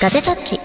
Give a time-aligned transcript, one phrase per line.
[0.00, 0.58] ガジェタッチ。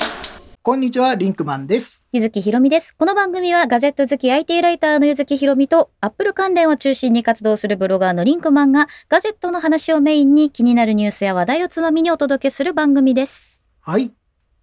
[0.62, 2.06] こんにちは、リンクマンです。
[2.14, 2.96] ゆずきひろみです。
[2.96, 13.62] この番組はガジェット好き IT ライターのゆずきひろみとアップル関連を中心に活動するブロガーのリンクマンがガジェットの話をメインに気になるニュースや話題をつまみにお届けする番組です。
[13.82, 14.14] はい。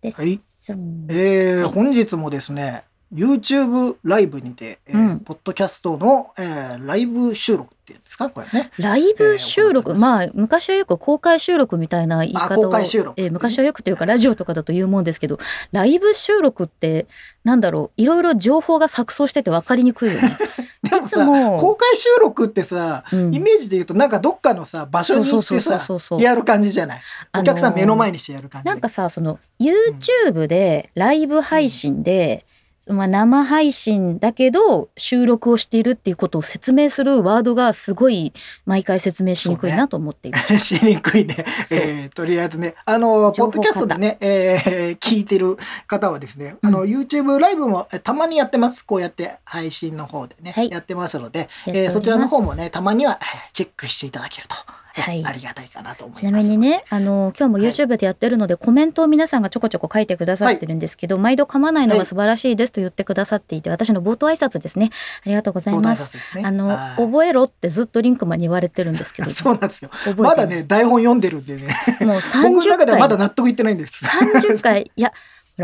[0.00, 0.18] です。
[0.22, 0.40] はい
[0.70, 5.18] うんえーはい本日もですね、YouTube ライブにて、えーうん。
[5.20, 8.70] ポッドキャストの、えーライブ収録っていうんですか、これね。
[8.78, 13.20] ライブ収録、えーまあ昔はよく公開収録みたいな言い方をあ公開収録。
[13.20, 15.38] えー昔はよくというかラジオとかだと言うもんですけど
[15.72, 17.06] ライブ収録って
[17.44, 20.36] なんだろういろいろ情報が錯綜してて分かりにくいよね。
[20.82, 23.34] でもさ、いつも公開収録ってさ、うん。
[23.34, 26.20] イメージで言うと、なんかどっかのさ、場所に行ってさそう、そう。
[26.22, 27.00] やる感じじゃない？
[27.38, 28.66] お客さん目の前にしてやる感じ。
[28.66, 32.44] なんかさその YouTube でライブ配信で、
[32.88, 38.32] まあ、生配信だけど収録をしているっていうことを説明するワードがすごい
[38.66, 40.58] 毎回説明しにくいなと思っています。
[40.58, 41.36] しにくいね。
[41.70, 48.84] えーとりあえずね、あの、ポッドキャストでね、えー聞いてる方はですね、あの、う YouTube ライブもえたまにやってます。
[48.84, 50.70] こうやって配信の方でね、はい。
[50.70, 56.48] やってますので、えーそちらの方もね、たまにはえーチェックしていただけると、えーはい ありがたいかなと思ちないいます。
[56.50, 64.90] みにね、あの今日もはい YouTube でやってるので、コメントを皆さんがちょこちょこ書いてくださってるんですけど、毎度噛まないのが素晴らしいですと言ってくださっていて、私の冒頭挨拶ですね。
[65.24, 66.18] ありがとうございます。
[66.18, 66.42] すね。
[66.44, 69.90] あのはい覚えろってずっとリンクマンに言われてるんですけど、 そうなんですよ。
[70.16, 71.68] まだね、台本読んでるんでね、
[72.00, 74.04] もう僕の30中ではまだ回、納得いってないんです。
[74.04, 75.12] 30回、いや、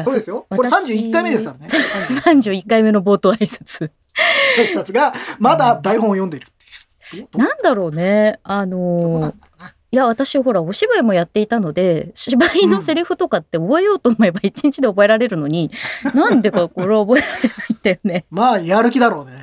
[0.04, 0.46] そうですよ。
[0.48, 1.66] これ私31回目ですからね。
[2.24, 3.90] 31 回目の冒頭挨拶。
[4.58, 6.46] 挨拶が、まだ台本を読んでる
[7.36, 9.47] なんだろうね、あのー
[9.90, 15.70] いや私ほらお芝居もやっていたので芝居のセリフとかって覚えようと思えば 一日で覚えられるのに、
[16.14, 18.24] なんでかこれは覚えられないんだよね。
[18.30, 19.38] まあ、やる気だろうね。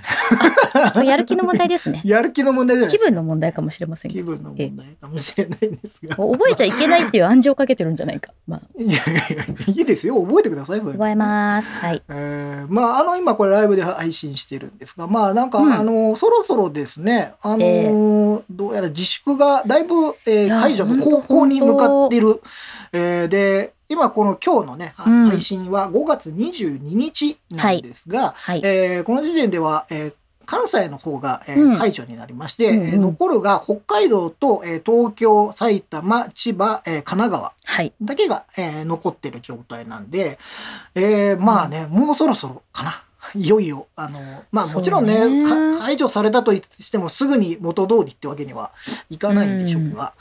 [1.06, 2.02] やる気の問題ですね。
[2.06, 3.10] やる気の問題じゃない気ですか。
[3.12, 4.12] 分の問題かもしれません。
[4.12, 6.16] 気分の問題かもしれないんですが。
[6.16, 8.32] 覚えちゃいけないっていう暗示をかけてるんじゃないか。
[8.48, 10.22] まあ、いやいやいや、いいですよ。
[10.22, 10.92] 覚えてください、それ。
[10.94, 11.68] 覚えます。
[11.70, 12.04] はい。
[12.10, 19.94] えーまあ、あの、今これライブで配信してるんですが、まあ、なんか、うんあの、そろそろですね、あのーどうやら自粛がだいぶ、
[20.28, 22.42] えーいや解除の方向に向かっている。
[22.92, 28.62] えーで、今この今日のね、うん配信は5月22日なんですが、はい。
[28.64, 30.14] えーこの時点では、えー
[30.48, 37.94] 関西の方が、えーうん解除になりまして、うん残るが北海道と、えー東京、埼玉、千葉、えー神奈川はい。
[38.02, 40.38] だけが、えー残ってる状態なんで、
[40.94, 43.02] えーまあね、もうそろそろかな。
[43.34, 45.44] いよいよ、あの、まあもちろんね
[45.80, 48.72] 解除されたとしてもすぐに元通りってわけには
[49.10, 50.14] いかないんでしょうが。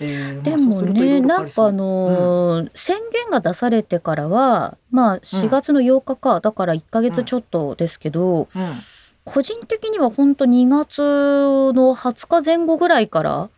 [0.00, 8.62] えーでもするといろいろ変ねなんかあわりそうのー宣言が出されてからはまあ4月の8日か、だから1ヶ月ちょっとですけど、うん。
[8.62, 8.82] うん。
[9.24, 13.50] 個人的には本当2月の20日前後ぐらいから、うん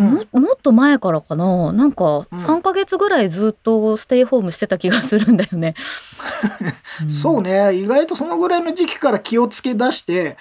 [0.00, 1.72] ももっと前からかな。
[1.72, 2.38] なんかうん。
[2.38, 5.74] 3ヶ月ぐらいずっとステイホームしてた気がするんだよね。
[7.08, 7.50] そうね。
[7.50, 10.36] ね、意外とそのぐらいの時期から気をつけ出して。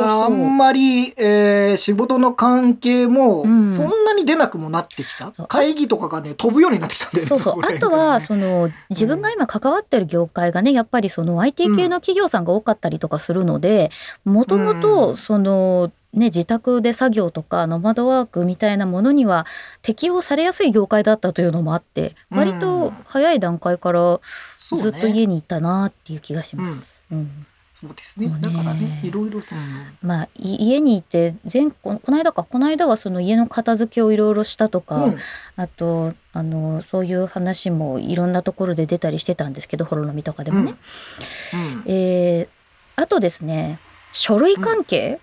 [0.00, 3.72] あんまり、えー仕事の関係もうん。
[3.72, 5.46] そんなに出なくもなってきた、そう。
[5.46, 7.60] 会議とかがね飛ぶようになってきたんだよねそうそう。
[7.62, 13.90] あとは その自分が今関わってる業界がねやっぱりその IT 系の企業さんが多かったりとかするので
[14.24, 14.80] もともうん。
[14.80, 19.46] とそのね自宅で作業とかノマドワークみたいなものには
[19.82, 22.38] 適用されやすい業界だったというのもあってうん。
[22.38, 24.20] 割と早い段階から
[24.60, 27.02] ずっとね家にいたなっていう気がしうんます。
[27.12, 27.46] うん。
[27.80, 28.28] そうですね。
[28.28, 28.38] ね。
[28.40, 29.44] だからねいろいろ、うん
[30.02, 35.18] まあい家にいて前ここの間かこの間はその家の片付けをいろいろしたとか、うん。
[35.56, 40.74] あとあのそういう話もいろんなところで出たりしてたんですけどホロノミとかでもね。
[41.52, 41.82] うん。
[41.86, 42.64] えー
[42.96, 43.80] あとですね
[44.12, 45.18] 書類関係、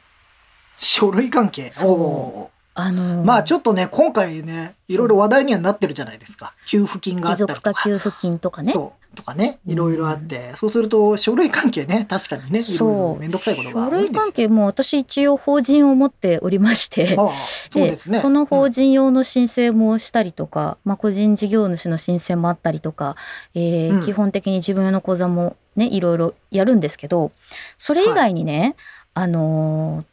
[0.78, 1.72] 書類関係。
[1.72, 1.92] そう。
[1.92, 6.54] おあのーまあちょっとね今回ねいろいろ話題にはなってるじゃないですか。
[6.66, 7.72] 給付金があ持ったりとか。
[7.72, 8.72] 続化給付金とかね。
[8.74, 9.02] そう。
[9.14, 17.16] とかねいろいろあって、そうすると書類関係ね確かにねいろいろ面倒くさいことが書類関係も私一応法人を持っておりまして。
[17.20, 17.32] ああ
[17.70, 18.20] そうですね。
[18.22, 23.18] その法人用の申請もしたりとか、まあ、個人事業主の申請もあったりとか、
[23.54, 24.06] えーうん。
[24.06, 27.32] 基本的に自分の口座もねいろいろやるんですけど
[27.78, 28.76] それ以外にね、
[29.14, 30.11] あのー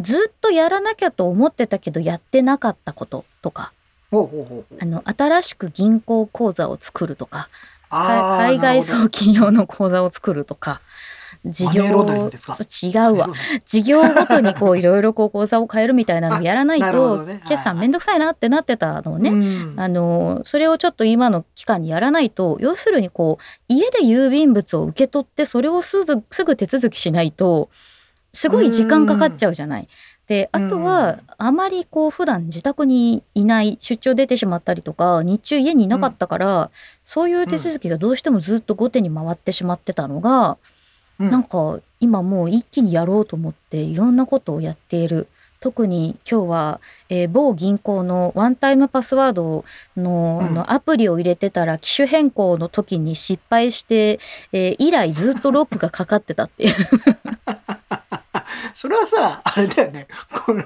[0.00, 3.72] ずっとやらなきゃと思ってたけどやってなかったこととか。
[4.80, 7.48] あの新しく銀行口座を作るとか。
[7.90, 10.80] 海外送金用の口座を作るとか。
[11.44, 12.04] 事業
[12.82, 13.30] 違うわ。
[13.66, 19.80] 事業ごとにこういろいろこう口座を変えるみたいなのをやらないと決算めんどくさいなってなってたのをね、うん。
[19.80, 27.70] あのそれをちょっと今の期間にやらないと要するにこう家で郵便物を受け取ってそれをすぐすぐ手続きしないと
[28.32, 29.88] すごい時間かかっちゃうじゃない。
[30.26, 36.70] であとはあまりこう普段自宅にいない出張出てしまったりとか日中家にいなかったから、
[37.04, 40.56] そういう手続きがどうしてもずっと後手に回ってしまってたのが、
[41.18, 41.30] うん。
[41.32, 45.26] なんか今もう一気にやろうと思っていろんなことをやっている。
[45.58, 49.64] 特に今日は、えー某銀行のワンタイムパスワード
[49.96, 50.46] の,、うん。
[50.46, 54.20] あのアプリを入れてたら機種変更の時に失敗して、
[54.52, 56.74] えー以来ずっとロックがかかってたっていう
[58.74, 60.08] それはさ、あれだよね。
[60.44, 60.62] この、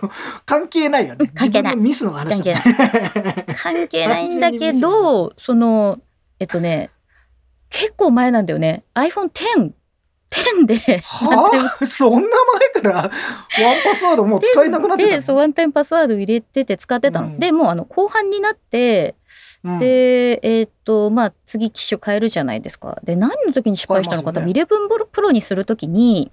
[0.46, 1.30] 関係ないよね。
[1.34, 1.76] 関係ない。
[1.76, 3.22] 自分のミスの話だ関係ね。
[3.22, 3.56] ない。
[3.56, 5.98] 関係ないんだけど その
[6.38, 6.90] えっとね
[7.70, 8.84] 結構前なんだよね。
[8.94, 9.72] iPhone10
[10.30, 10.98] 10で。
[10.98, 11.86] はあ？
[11.86, 12.94] そんな前から？
[13.02, 13.10] ワン
[13.84, 15.16] パスワードもう使えなくなってたの？
[15.16, 17.38] でそうワンタイムパスワード入れてて使ってたの、うん。
[17.38, 19.14] でもうあの後半になって
[19.62, 19.78] うん。
[19.78, 23.00] でえーっとまあ次機種変えるじゃないですか。
[23.04, 26.32] で何の時に失敗したのか、変えます多分11プロにする時に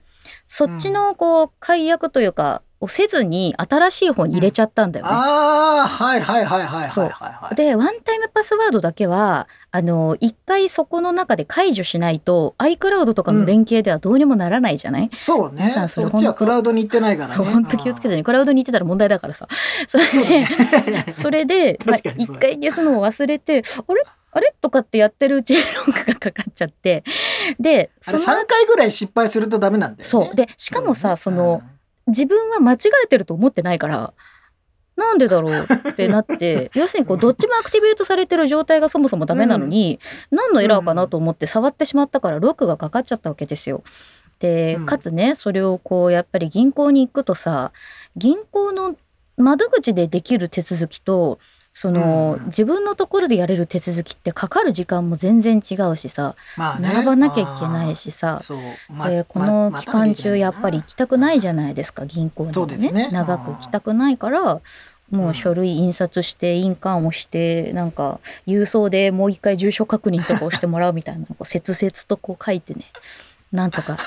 [0.54, 5.12] そっちのこう解約というかをせずに新しい方に入れちゃったんだよね。
[5.14, 7.56] ああ、はいはいはいはい。
[7.56, 15.68] でワンタイムパスワードだけはあの一回そこの中で解除しないと iCloud とかの連携ではどうにもならないじゃない、そうね。
[15.68, 15.86] 皆さ。
[15.86, 17.36] んそれそっちはクラウドに行ってないからね。
[17.36, 18.24] そう本当気をつけてね。
[18.24, 19.48] クラウドに行ってたら問題だからさ。
[19.88, 21.06] それで、ね。
[21.12, 24.04] それでまあ一確かにそうだ回消すのを忘れてあれ？
[24.32, 24.54] あれ？
[24.62, 27.04] とかってやってるうちにロックがかかっちゃって。
[27.60, 30.04] でその3回ぐらい失敗するとダメなんだよね。
[30.04, 30.36] そう。
[30.36, 34.14] でしかもさそのうん自分は間違えてると思ってないから
[34.96, 40.00] なんでだろうってなって 要するにこうどっちもアクティベートされてる状態がそもそもダメなのに、
[40.30, 43.84] 何のエラーかなと思って触ってしまったからロックがかかっちゃったわけですよ。
[44.40, 44.86] でうん。
[44.86, 47.72] かつねそれをこうやっぱり銀行に行くとさ
[48.16, 48.96] 銀行の
[49.38, 51.40] 窓口でできる手続きと
[51.74, 52.46] その、うん。
[52.48, 56.90] 自分のところでやれる手続きってかかる時間も全然違うしさまあね。
[56.94, 58.40] 並ばなきゃいけないしさ。
[58.90, 63.10] までこの期間中やっぱり行きたくないじゃないですか銀行にそもうですね。
[63.12, 64.62] 長く行きたくないから
[65.12, 72.86] もう書類印刷して印鑑をしてなんか郵送でもう一回住所確認とかをしてもらうみたいなこう切々とこう書いてね。
[73.52, 73.98] なんとか。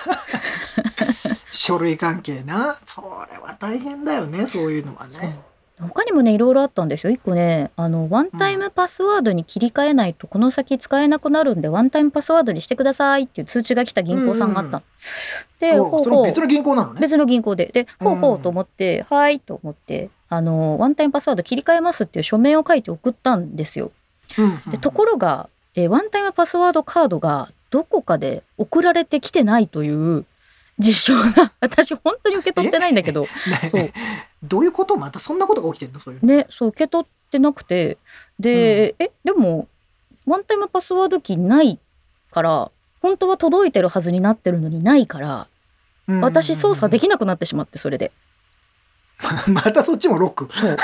[1.52, 2.78] 書類関係な。
[2.84, 5.38] それは大変だよね、そういうのはね。
[5.80, 7.12] 他にもねいろいろあったんですよ。
[7.12, 14.82] 一個ねあのワンタイムパスワードに切り替えないとこの先使えなくなるんでワンタイムパスワードにしてくださいっていう通知が来た銀行さんがあったの。
[15.58, 16.04] でおほうほう。
[16.04, 17.00] それ別の銀行なのね。
[17.00, 17.66] 別の銀行で。
[17.66, 23.90] でうんほうほうと思って、はいと思ってあのワンタイムパスワード切り替えますっていう書面を書いて送ったんですよ。
[24.38, 24.70] うんうん。
[24.70, 30.24] でところが、えーワンタイムパスワードカードがどこかで送られてきてないという
[30.78, 33.28] 実証が 私本当に受け取ってないんだけどね
[33.70, 33.90] そう
[34.42, 34.96] どういうこと？
[34.96, 36.00] またそんなことが起きてんの？
[36.00, 36.34] そういうの。
[36.34, 37.96] ねそう受け取ってなくて
[38.38, 39.68] で、えでも
[40.26, 41.78] ワンタイムパスワードキーない
[42.30, 42.70] から
[43.02, 45.46] 本当は届いてるはずになってるのにないから
[46.20, 48.12] 私操作できなくなってしまってそれで。
[49.48, 50.48] またそっちもロック。
[50.52, 50.70] そう。
[50.70, 50.74] え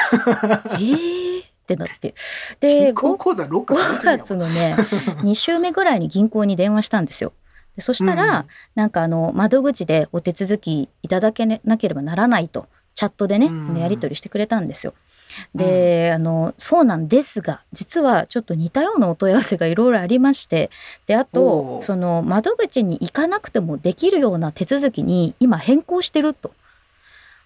[0.78, 1.42] ー？
[1.42, 2.14] ってなって。
[2.60, 4.76] で、銀行 5, 口座ロックされてるやん月のね、
[5.22, 7.32] 2週目ぐらいに銀行に電話したんですよ。
[7.76, 14.94] でそしたら、うんなんかあの、窓口でお手続きいただけなければならないと、チャットでね、うんやり取りしてくれたんですよ。
[15.55, 20.70] で、あの、そうなんですが、実はちょっと似たようなお問い合わせがいろいろありまして、
[21.06, 26.52] で、あおと、うその窓口に行かなくてもできるような手続きに今変更してると。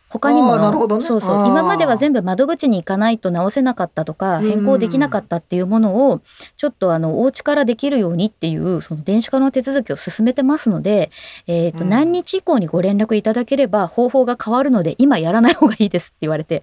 [0.08, 1.02] 他にもね。
[1.02, 1.48] そうそう。
[1.48, 4.48] 今までは全部窓口に行かないと直せなかったとかうん。
[4.48, 6.20] 変更できなかったっていうものを
[6.56, 11.10] ちょっとあのお家からできるようにっていうその電子化の手続きを進めてますので、
[11.46, 11.90] えーとうん。
[11.90, 16.62] 何日以降にご連絡いただければ方法が変わるので今やらない方がいいですって言われて。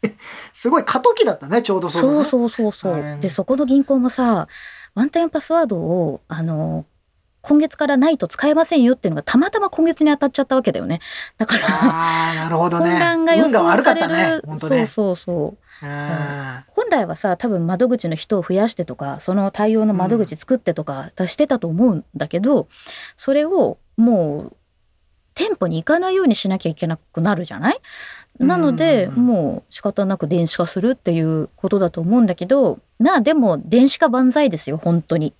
[0.52, 2.28] すごい過渡期だったねちょうどそのね。
[2.28, 3.18] そうそうそうそう。
[3.20, 4.46] でそこの銀行もさ
[4.94, 6.84] ワンタイムパスワードをあの
[7.48, 11.00] 今月からないと使えませんよっていうのがたまたま今月に当たっちゃったわけだよね。
[11.38, 11.68] だから
[12.34, 14.86] なるほど混ね乱が予想され悪かったねる、本当ね。
[14.86, 15.86] そうそうそう。
[15.86, 16.64] うん。
[16.68, 22.68] 本来はさ多分窓口の人を増やしてとかその対応の窓口作ってとかしてたと思うんだけど、
[23.16, 24.56] それをもう
[25.34, 27.80] 店舗に行かないようにしなきゃいけなくなるじゃない？
[28.38, 29.26] なので、うん。
[29.26, 35.32] もう仕方なく電子化するっていうことだと思うんだけどまあでも電子化万歳ですよ本当に。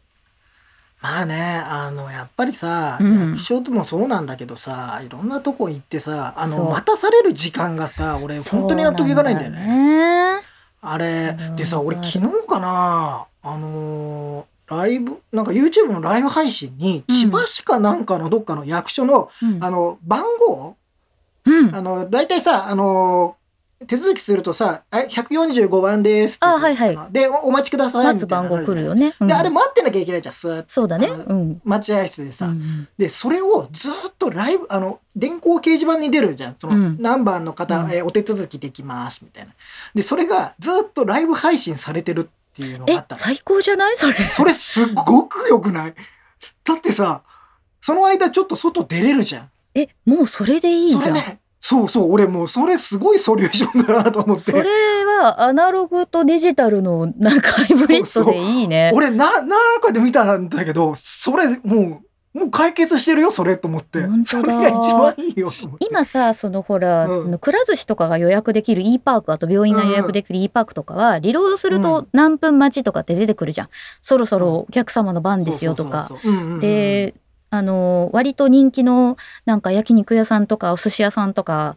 [1.00, 3.30] まあねあのやっぱりさ、うん。
[3.34, 6.58] 役所でもそうなんだけどさいろんなとこ行ってさあそう。
[6.64, 10.36] の待たされる時間がさ俺本当に納得いかないんだよね。
[10.38, 10.42] ね。
[10.80, 11.56] あれうん。
[11.56, 17.14] でさ俺昨日かなあのーライブなんか YouTube のライブ配信にうん。
[17.14, 19.64] 千葉市かなんかのどっかの役所の、うん。
[19.64, 20.76] あの番号
[21.46, 21.74] うん。
[21.74, 23.36] あの大体さあの
[23.86, 27.12] 手続きするとさ「え145番です」って言ってあはいはい。
[27.12, 29.14] でおお待ちください」待つみたいな番号来るよね。
[29.20, 29.28] うん。
[29.28, 31.06] であれ待ってなきゃいけないじゃんスーそうだね。
[31.06, 31.60] うん。
[31.64, 36.56] 待合室でさ、うんでそれをずっとライブあの電光掲示板に出るじゃん。
[36.58, 36.96] その、うん。
[37.00, 37.90] 何番の方、うん。
[37.92, 39.52] えーお手続きできますみたいな。
[39.94, 43.20] でそれがずっとライブ配信されてるっていうのがあえったの。
[43.22, 43.96] 最高じゃない？
[43.96, 44.14] それ。
[44.14, 45.94] それすっごくよくない？
[46.64, 47.22] だってさ
[47.80, 49.50] その間ちょっと外出れるじゃん。
[49.74, 51.02] えもうそれでいいじゃん。
[51.02, 54.52] それねそうそう俺もうそれすごいソリューションだなと思って。
[54.52, 54.62] それ
[55.04, 58.92] はアナログとデジタルのなんかハイブリッドでいいね。
[58.94, 62.02] 俺ななんかで見たんだけどそれも
[62.34, 64.02] うもう解決してるよそれと思って。
[64.02, 64.52] 本当だ。
[64.52, 65.86] それが一番いいよと思って。
[65.90, 67.38] 今さそのほら、うん。
[67.38, 73.68] くら寿司とかが予約できる e パークあと病院が予約できる e パークとかはリロードすると何分待ちとかって出てくるじゃん、
[74.00, 76.06] そろそろお客様の番ですよとか。
[76.06, 76.60] そうそうそうそううんうんうん。
[76.60, 77.14] で
[77.50, 81.76] あの割と人気のなんか焼肉屋さんとかお寿司屋さんとか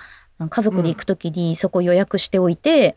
[0.49, 2.95] 家族で行く時にそこ予約しておいて、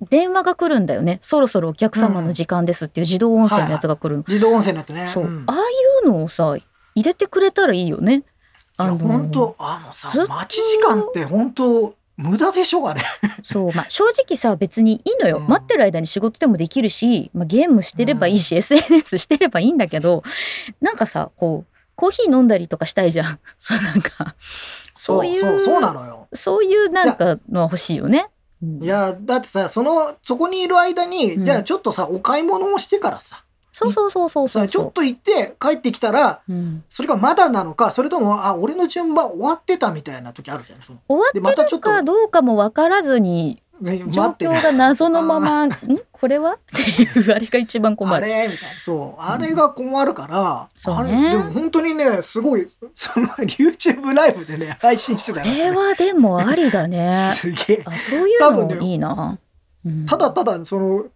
[0.00, 1.18] 電話が来るんだよね。
[1.22, 5.10] そろそろお客様の時間ですっていう自動音声のやつが来るの、自動音声になってね。
[5.12, 5.44] そう、ん。
[5.46, 5.60] ああい
[6.04, 6.56] うのをさ
[6.94, 8.22] 入れてくれたらいいよね。
[8.78, 13.00] いや本当あのさ待ち時間って本当無駄でしょあれ。
[13.44, 13.72] そう。
[13.72, 15.46] まあ正直さ別にいいのよ、うん。
[15.46, 20.22] 待ってる間に仕事でもできるし、まあ、ゲームしてればいいし、SNS してればいいんだけど
[20.80, 23.38] なんかさこうコーヒー飲んだりとかしたいじゃん。
[23.58, 24.34] そうなんか。
[24.94, 26.28] そういうそうそうなのよ。
[26.34, 28.28] そういうなんかのは欲しいよね。
[28.62, 28.82] うん。
[28.82, 31.44] いやだってさそのそこにいる間に、うん。
[31.44, 33.44] じゃあちょっとさお買い物をしてからさ。
[33.72, 41.00] そうそうそうそうそうさちょっと行って帰ってきたらうん、それがまだなのかそれともあ俺の順番終わってたみたいな時あるじゃんその。
[41.08, 45.70] 終わってるでまたちょっとかどうかも分からずにね状況が謎のまま「ん？
[46.12, 46.54] これは?
[46.76, 48.26] 」っていうあれが一番困ある。
[48.26, 51.14] れみたいなそうあれが困るから、そうね。
[51.16, 57.10] あれでも本当にねすごいその YouTube ライブでね配信してたこよれはでもありだね。
[57.34, 57.82] すげえ。
[57.84, 59.38] あそういうのいいな。
[59.84, 60.06] うん。
[60.06, 61.06] ただただその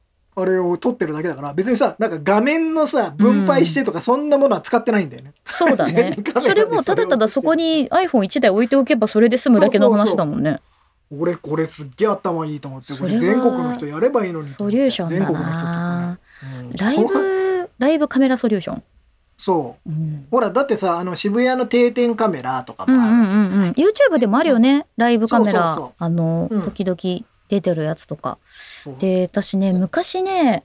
[0.41, 6.17] あれを撮ってるだけだから別にさなんか画面のさ分配してとかそんなものは使ってないんだよね、そうだね。
[6.33, 10.61] それもただただそこに iPhone1 台置いておけばそれで済むだけの話だもんね。
[11.11, 16.11] 俺これすっげえ頭いいと思ってこれ全国の人やればいいのにとソリューションだ全国の人とかな。
[16.13, 16.73] ね、うん。
[16.73, 18.83] ライブライブカメラソリューション？
[19.39, 19.91] そう。
[19.91, 20.27] うん。
[20.31, 23.13] ほらだってさあの渋谷の定点カメラとかもある。
[23.13, 23.71] うんうんうんうん。
[23.71, 24.87] YouTube でもあるよね。
[24.97, 25.93] ライブカメラ。
[25.97, 26.63] あのうん。
[26.63, 28.39] 時々出てるやつとか。
[28.99, 30.65] で私ね昔ね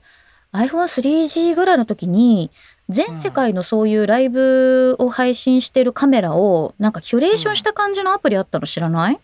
[0.52, 2.50] iPhone3G ぐらいの時に
[2.88, 9.18] 全世界のそういうライブを配信してるカメラをなんかキュレーションした感じのアプリあったの知らない？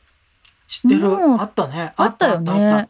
[0.71, 1.09] 知ってる。
[1.11, 1.93] あったね。
[1.97, 2.87] あったよね。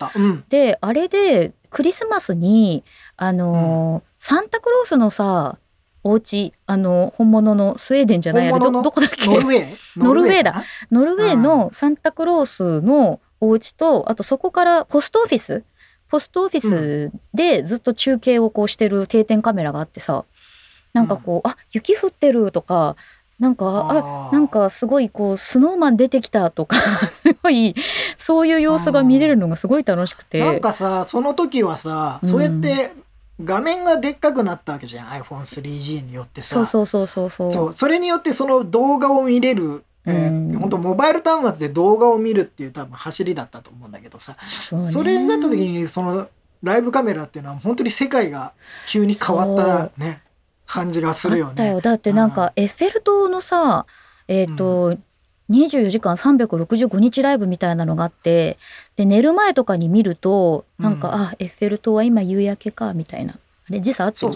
[0.50, 2.84] であれでクリスマスに
[3.16, 5.56] あのーサンタクロースのさ
[6.02, 9.26] お家あの本物のスウェーデンじゃないあれどこだっけ？
[9.26, 9.76] ノルウェー？
[9.96, 10.62] ノルウェーだ。
[10.90, 15.62] ノルウェーのサンタクロースのお家とあとそこからポストオフィス？
[16.08, 20.24] ポストオフィスでずっと中継をこうしてる定点カメラがあってさ
[20.92, 22.96] なんかこう、あ雪降ってるとか
[23.40, 26.76] なんかあなんかすごいこうスノーマン出てきたとか
[27.22, 27.74] すごい
[28.18, 30.40] そういう様子が見れるのがすごい楽しくて。
[30.40, 32.28] なんかさその時はさ、うん。
[32.28, 32.92] そうやって
[33.42, 35.06] 画面がでっかくなったわけじゃん。
[35.08, 36.54] iPhone3G によってさ。
[36.54, 37.52] そうそうそうそうそう。
[37.52, 40.58] そうそれによってその動画を見れる、えーうん。
[40.58, 44.36] 本当モバイル端末で動画を見るっていう多分走りだったと思うんだけどさ。
[44.42, 46.28] それになった時にその
[46.62, 48.52] ライブカメラっていうのは本当に世界が
[48.86, 50.20] 急に変わったね
[50.70, 51.50] 感じがするよね。
[51.50, 51.80] あったよ。
[51.80, 53.86] だってなんかエッフェル塔のさ
[54.28, 54.96] えっ、と、
[55.50, 58.56] 24時間365日ライブみたいなのがあって
[58.94, 63.34] で寝る前とかに見るとなんか、うんあエッフェル塔は今夕焼けかみたいな。
[63.34, 64.26] あれ時差あって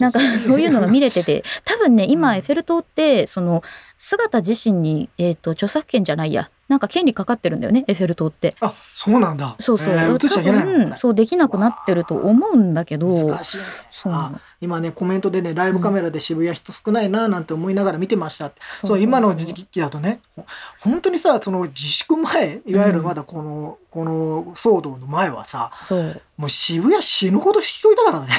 [0.00, 1.44] なんか そういうのが見れてて。
[1.64, 2.36] 多分ね今うん。
[2.36, 3.62] エッフェル塔ってその
[3.96, 6.50] 姿自身に、えー、と著作権じゃないや。
[6.68, 8.56] なんか権利かかってるんだよねエッフェル塔って。
[8.60, 9.54] あそうなんだ。
[9.60, 13.28] そうそう、えー多分そうできなくなってると思うんだけど。
[13.28, 13.64] 難しいね。
[13.92, 14.36] そうなの。
[14.36, 20.44] あ今ねコメントでねライブカメラで渋谷人少ないななんて思いながら見てましたって、そう今の時期だとねほ
[20.80, 26.22] 本当にさその自粛前いわゆるまだこの、この騒動の前はさそう。
[26.36, 28.32] もう渋谷死ぬほど人いたからね。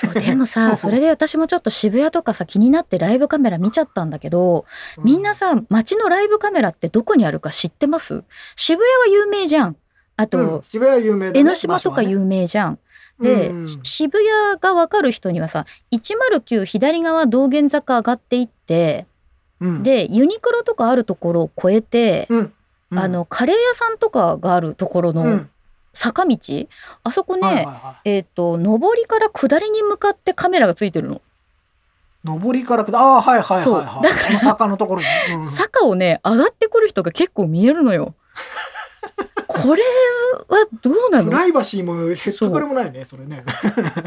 [0.00, 4.64] そうでもさ それで私もちょっと渋谷とかさ気になってライブカメラ見ちゃったんだけど
[5.02, 8.24] みんなさ街のライブカメラってどこにあるか知ってます？
[8.56, 9.76] 渋谷は有名じゃん。
[10.16, 11.40] あと、うん渋谷は有名だね。
[11.40, 12.78] 江ノ島とか有名じゃん。
[13.20, 13.68] で、うん。
[13.82, 19.06] 渋谷が分かる人にはさ109左側道玄坂上がっていって
[19.60, 19.82] うん。
[19.82, 22.52] でユニクロとかあるところを越えて、うん。
[22.90, 22.98] うん。
[22.98, 25.48] あのカレー屋さんとかがあるところのうん。
[25.94, 26.38] 坂道、
[27.04, 31.16] あそこね、はいはいはえっ、と上りから下りに向かってカメラがついてるの。
[31.16, 31.20] い、
[32.24, 34.08] 上りから下ああはいはいはいはい。
[34.08, 35.02] だから坂のところ
[35.54, 38.14] 坂をね上がってくる人が結構見えるのよ。
[39.52, 39.82] これ
[40.48, 41.30] はどうなの？
[41.30, 43.44] プライバシーもへったくれもないねそれね。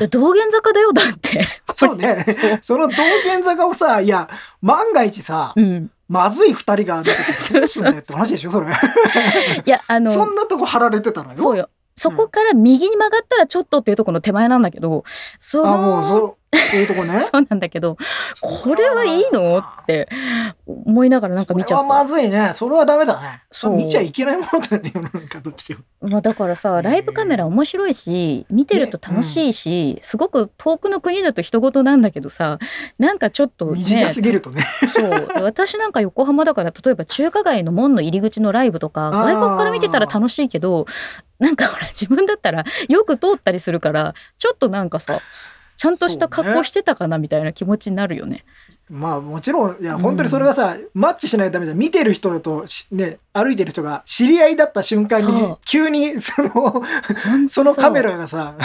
[0.10, 1.46] 道玄坂だよだって。
[1.74, 2.26] そうね。
[2.62, 4.30] その道玄坂をさいや
[4.62, 5.92] 万が一さ、うん。
[6.08, 8.68] まずい二人が出てきてどうすんだよって話でしょそれ。
[8.68, 11.38] いやあのそんなとこ貼られてたらよ。
[11.38, 15.06] そうよそこから右に曲がったらちょっとっていうところの手前なんだけど
[15.40, 16.36] そのあもうそう
[16.72, 17.20] そういうとこね。
[17.32, 17.98] そうなんだけど
[18.42, 19.58] これはいいの？
[19.58, 20.10] って
[20.66, 22.52] 思いながらなんか見ちゃっそれはまずいね。
[22.54, 23.42] それはダメだね。
[23.52, 23.76] そう。
[23.76, 24.92] 見ちゃいけないものだね。
[24.94, 25.82] 世の中どっちでも。
[26.02, 32.60] た、まあ、だからさライブカメラ面白いし見てると楽しいし、すごく遠くの国だと人事なんだけどさ
[33.00, 34.64] なんかちょっと短ねすぎるとね。
[34.96, 35.44] そう。
[35.44, 40.86] 私なんか横浜だから例えば中華街の門の入り口のライブとか外国から見てたら楽しいけど
[41.40, 45.20] なんかほら自分だったらよく通ったりするからちょっとなんかさ
[45.78, 48.44] ちゃんとした格好してたかなみたいな気持ちになるよね。
[48.90, 56.82] まあもちろんいやうん本当にそれがさ、マッチしないとダメじゃん見てる人としね歩いてる人が知り合いだった瞬間に急にその
[57.50, 58.58] そのカメラがさ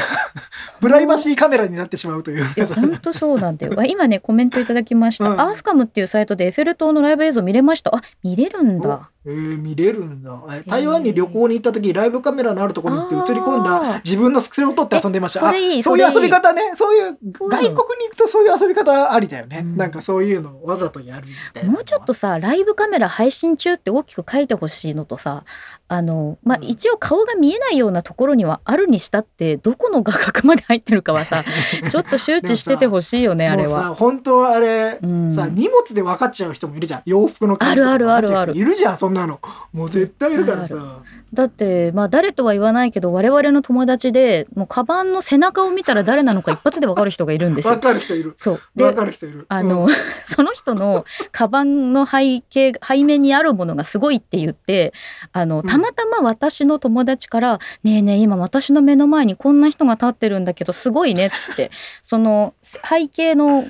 [0.81, 2.45] プライバシーカメラになってしまうという。
[2.67, 3.75] 本当そうなんだよ。
[3.77, 5.29] あ今ねコメントいただきました。
[5.29, 5.41] うん。
[5.41, 7.95] アースカムっていうサイトでエッフェル塔のライブ映像見れました。
[7.95, 9.11] あ見れるんだ。
[9.27, 10.41] えー、見れるんだ。
[10.51, 15.41] え台湾に旅行に行った時ライブカメラのあるところに行って映り込んだ自分の癖を撮って遊んでました。
[15.41, 16.63] えそれいいあそういう遊び方ね。
[16.75, 19.77] そういう外国に行くとそういう遊び方ありだよね、うん。
[19.77, 21.29] なんかそういうのをわざとやる
[21.67, 25.45] もうちょっとさライブカメラ配信中って大きく書いてほしいのとさ
[25.89, 26.65] あのまあうん。
[26.65, 31.45] 一応顔が見えないようなところにはあるにしたってどこの画角まで入ってるかはさ
[31.91, 33.69] ちょっと周知しててほしいよねあれは。
[33.69, 35.33] さ本当はあれ、うん。
[35.33, 37.03] さ荷物で分かっちゃう人もいるじゃん。
[37.07, 39.41] 洋服のあるあるあるあるいるじゃんそんなの。
[39.73, 41.01] もう絶対いるからさ
[41.33, 47.75] だってまあ誰とは言わないけど我々の友達でもうカバンの背中を見たら誰なのか一発でわかる人がいるんですよ。
[47.75, 47.81] 分。
[47.81, 48.35] かる人いる。
[48.37, 48.61] そう。
[48.75, 49.47] 分でかる人いる。
[49.49, 49.91] あの、うん。
[50.27, 54.93] その人のカバンの背景背面にあるものがすごいって言って
[55.33, 55.67] あのうん。
[55.67, 61.71] たまたま私の友達から「ねえねえ今私の目の前にこんな人が立ってるんだけどすごいね」って
[62.03, 63.67] その背景の、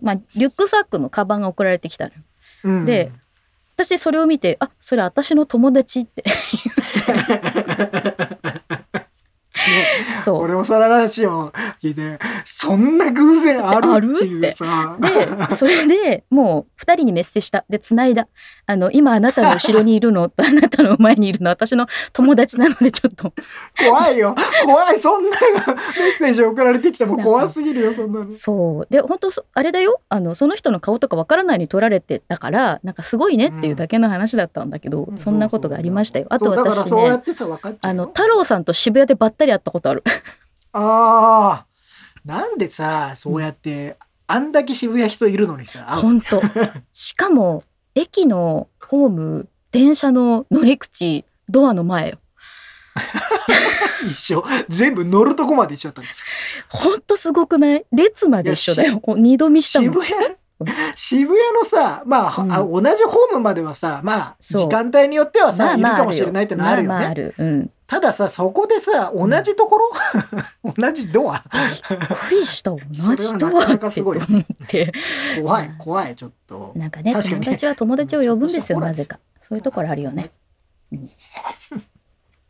[0.00, 2.12] まあ、リュックサックのカバンが送られてきたの。
[2.64, 2.86] うん。
[2.86, 3.12] で
[3.76, 6.24] 私それを見て「あそれ私の友達」って。
[10.24, 10.42] そう。
[10.44, 11.52] 俺もその話を
[11.82, 14.16] 聞いてそんな偶然ある？
[14.16, 14.96] っていうさ。
[15.00, 17.64] でそれでもう2人にメッセした。
[17.68, 18.28] で繋いだ。
[18.66, 20.28] あの今あなたの後ろにいるの？
[20.28, 21.50] と あなたの前にいるの？
[21.50, 23.32] 私の友達なのでちょっと。
[23.78, 24.34] 怖いよ。
[24.64, 25.00] 怖い。
[25.00, 25.36] そんな
[25.98, 28.30] メッセージ送られてきても怖すぎるよそんなの。
[28.30, 28.86] そう。
[28.90, 30.00] で本当そあれだよ。
[30.08, 36.26] あのその人の顔とかわからないに撮られてたからなんかすごいねっていうだけの話だったんだけど、そんなことがありましたよ。
[36.30, 37.24] あとそうだから私ね
[37.82, 40.04] あの太郎さんと渋谷でばったり会ったことある。
[40.72, 42.28] あー。
[42.28, 46.40] なんでさそうやって、あんだけ渋谷人いるのにさ本当。
[46.92, 47.64] しかも
[47.94, 52.18] 駅のホーム電車の乗り口ドアの前よ。
[54.04, 54.44] 一緒。
[54.68, 56.06] 全部乗るとこまで一緒だったの。
[56.68, 57.84] ほんとすごくない？
[57.92, 59.00] 列まで一緒だよ。
[59.16, 59.92] 二度見したもん。
[59.92, 60.36] 渋谷
[60.94, 62.52] 渋谷のさまあ、うん。
[62.52, 67.34] あ同じホームまではさまあ時間帯によってはさ、いるかもしよれないってのはあるよね、まあまあある。
[67.36, 67.70] うん。
[67.94, 69.92] たださそこでさ同じところ、
[70.76, 71.44] 同じドア？
[71.88, 72.72] びっくりした。
[72.72, 73.78] 同そじドアっ
[74.66, 74.92] て。
[75.40, 76.72] 怖い怖いちょっと。
[76.74, 77.44] なんかね、確かに。
[77.44, 79.20] 友達は友達を呼ぶんですよ、なぜか。
[79.48, 80.32] そういうところあるよね。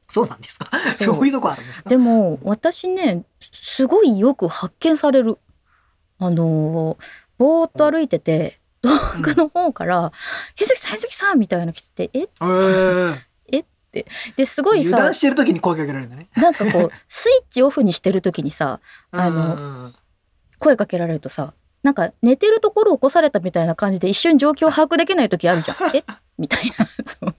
[0.08, 0.70] そうなんですか？
[0.98, 1.26] そう。
[1.26, 1.90] いうとこあるんですか？
[1.90, 5.36] でも、私ね、すごいよく発見される。
[6.18, 7.04] あのー、
[7.36, 8.88] ぼーっと歩いてて、遠
[9.22, 10.10] くの方から、
[10.54, 12.22] ひずきさん、ひずきさんみたいなの来てて、え？
[12.22, 13.18] えー
[14.36, 16.26] ですごいさ油断、してる時に声かけられるんだね。
[16.36, 18.80] なんかこう、スイッチオフにしてる時にさ、
[19.10, 19.94] あのうん
[20.58, 21.52] 声かけられるとさ
[21.82, 25.76] なんか寝てるところを起こされたみたいな感じで一瞬状況を把握できない時あるじゃん。
[25.94, 26.02] え？
[26.38, 26.88] みたいな。
[27.06, 27.34] そう。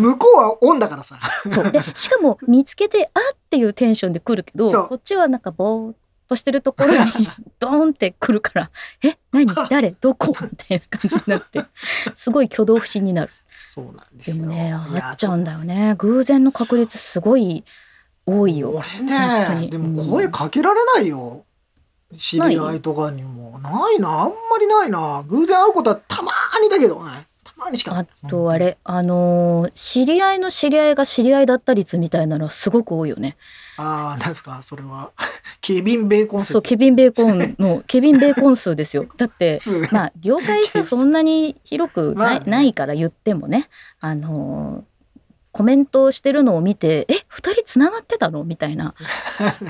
[0.00, 1.18] 向こうはオンだからさ。
[1.52, 1.70] そう。
[1.72, 3.36] でしかも見つけてあっ！
[3.50, 5.96] ていうテンションで来るけどこっちはなんかぼーっ
[6.28, 8.70] としてるところに ドーンって来るから
[9.02, 9.16] 「え？
[9.32, 9.46] 何？
[9.68, 9.90] 誰？
[10.00, 11.64] どこ?」みたいな感じになって。
[12.14, 13.32] すごい挙動不審になる。
[13.74, 14.36] そうなんですよ。
[14.36, 15.96] でもねあっちゃうんだよね。
[15.98, 17.64] 偶然の確率すごい
[18.24, 18.70] 多いよ。
[18.70, 19.70] 俺ねに。
[19.70, 21.44] でも声かけられないよ。
[22.16, 23.58] 知り合いとかにも。
[23.58, 25.24] ないなあんまりないな。
[25.26, 27.26] 偶然会うことはたまーにだけどね。
[27.42, 33.36] たまにしかあとあれあのー知り合いの知り合いが知り合いだった率みたいなのはすごく多いよね。
[33.76, 34.60] ああなんですか？
[34.62, 35.10] それは。
[35.60, 36.52] ケビン・ベーコン説。
[36.54, 39.06] そうケビン・ベーコンの ケビン・ベーコン数ですよ。
[39.16, 39.86] だって数。
[39.92, 42.40] まあ業界さ そんなに広くない,、まあ。
[42.40, 43.68] ねないから言ってもね
[44.00, 44.94] あのー
[45.56, 48.92] コメントしてるのを見て「え二人つながってたの?」みたいな。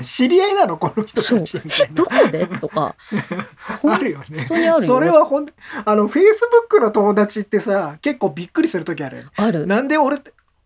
[0.03, 0.77] 知り合いなの？
[0.77, 2.95] この人たちみたい「どこで?」とか。
[3.83, 4.47] あるよね。
[4.65, 4.81] よ。
[4.81, 5.45] それはほん
[5.85, 9.67] あのフェイスブックの友達ってさ結構びっくりする時あるよある。
[9.67, 10.17] なんで俺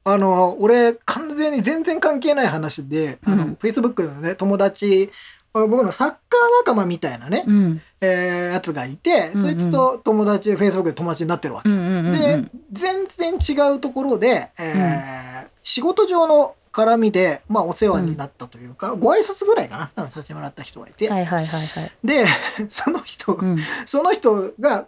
[0.03, 3.53] あの俺完全に全然関係ない話で、あのうん。
[3.55, 5.12] Facebook のね友達
[5.51, 6.19] 僕のサッカー
[6.65, 7.81] 仲間みたいなね、うん。
[8.01, 9.41] えーやつがいて、うんうん。
[9.41, 11.69] そいつと友達で Facebook で友達になってるわけ。
[11.69, 21.91] うんうんうんうでん全然違うところで、えー仕事上の絡みで、まあ、お世話になったというか、ご挨拶ぐらいかな多分させてもらった人がいて、はいはいはいはい。
[22.03, 22.25] で
[22.69, 23.57] その人、うん。
[23.85, 24.85] その人が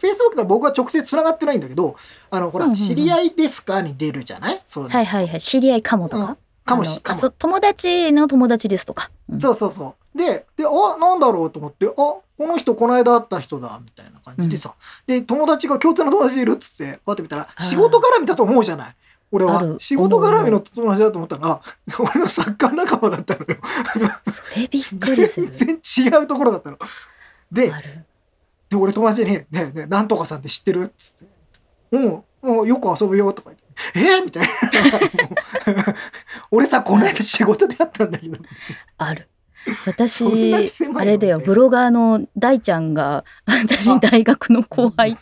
[0.00, 1.96] Facebook で僕は直接つながってないんだけど
[2.30, 2.84] あのほら、うんうんうん。
[2.84, 4.60] 知り合いですか?」に出るじゃない？
[4.66, 5.40] そう,、はいはいはい。
[5.40, 6.26] 知り合いかもとうん。
[6.26, 6.36] か。
[6.64, 7.20] かもしかも。
[7.20, 9.10] そ友達の友達ですとか。
[9.30, 9.40] うん。
[9.40, 10.18] そうそうそう。
[10.18, 14.74] でであなんだろうと思ってあこの人この間会った人だみたいな感じでさ、
[15.06, 18.94] で友達が共通の友達いるっつってパッて見たら仕事絡みだと思うじゃない？
[19.30, 19.62] 俺は。
[19.78, 21.60] 仕事絡みの友達だと思ったら
[21.98, 23.46] 俺のサッカー仲間だったのよ。
[24.54, 25.48] それびっくりする。
[25.52, 26.78] 全然違うところだったの。
[27.52, 28.04] である。
[28.70, 31.32] で俺友達に「ねえねえなんとかさんって知ってる?」っつって
[31.92, 33.64] 「うんもうよく遊ぶよ」とか言って
[33.98, 34.24] 「えー？
[34.24, 35.94] みたいな。
[36.50, 38.38] 俺さこの間仕事で会ったんだけど。
[38.98, 39.28] ある。
[39.86, 41.00] 私そんなに狭いの？
[41.00, 41.38] あれだよ。
[41.38, 43.98] ブロガーの大ちゃんが私あ。
[43.98, 45.16] 大学の後輩。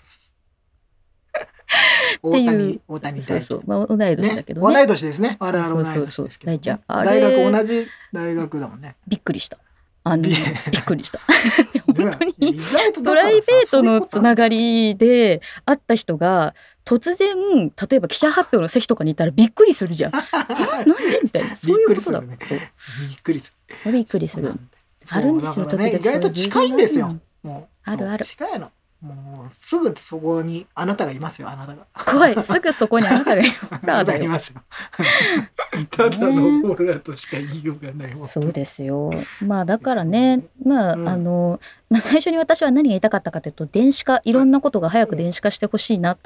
[2.23, 2.47] 大ていう。
[2.47, 4.85] 谷大谷そうそう、まあ、同い年だけど同ね。
[4.85, 5.37] い年ですね。
[5.41, 6.81] 我々同い年ですけど、大ちゃん。
[6.89, 8.97] 大学同じ大学だもんね。
[9.07, 9.59] びっくりした
[10.09, 11.21] あのびびっくりした。
[11.29, 12.55] ね本当に。
[13.03, 17.37] プライベートのつながりで会った人が突然
[17.69, 20.13] 例えば記者発表の席とかにいたらびっくりするじゃん。
[20.87, 21.23] 何？
[21.23, 21.55] みたいな。
[21.55, 22.21] そういうことだ。
[22.21, 22.37] びっ
[23.23, 23.53] くりす
[23.85, 23.93] る。
[23.93, 24.55] びっくりする。
[25.11, 27.19] あるんですよね、意外と近いんですよ。
[27.85, 28.25] あるある。
[28.25, 28.71] 近いの。
[29.01, 31.49] もうすぐそこにあなたがいますよ。
[31.49, 31.87] あなたが。
[32.05, 33.47] 怖いすぐそこにあなたがい
[34.27, 34.61] ますよ。
[35.91, 38.29] ただのーとしか言いようがないもん。
[38.29, 39.13] そうですよ。
[39.41, 46.19] まあだからね、まあ、うんあのまあ最初に私は何が言いたかったかというと電子化いろんなことが早く電子化してほしいな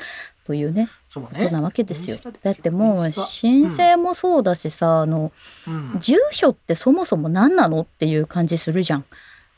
[0.47, 1.29] というねそうね。
[1.35, 2.17] ことなわけですよ。
[2.43, 5.31] だってもう申請もそうだしさあの
[5.69, 9.05] うん住所ってそもそも何なのっていう感じするじゃん。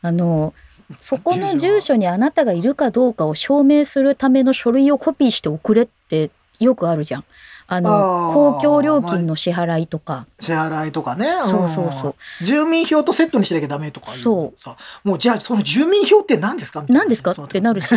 [0.02, 0.52] あの
[1.00, 7.24] そこの住所にあなたがいるかどうかを証明するための書類をコピーして送れってよくあるじゃん。
[7.66, 11.26] あの公共料金の支払いとか、支払いとかね。
[11.44, 12.44] そうそうそう。
[12.44, 12.46] ん。
[12.46, 14.60] 住民票とセットにしなきゃダメとかそう。
[14.60, 16.84] さもうじゃあその住民票って何ですか？
[16.88, 17.30] 何ですか？
[17.30, 17.88] ってなるし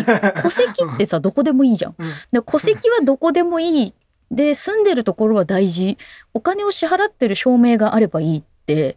[0.41, 1.95] 戸籍ってさどこでもいいじゃん。
[1.97, 2.07] うん。
[2.31, 3.93] で戸籍はどこでもいい。
[4.31, 5.97] で住んでるところは大事。
[6.33, 8.95] お金を支払ってる証明があればいいって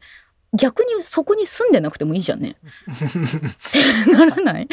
[0.52, 2.56] 逆にそこに住んでなくてもいいじゃんね。
[4.12, 4.68] ならない？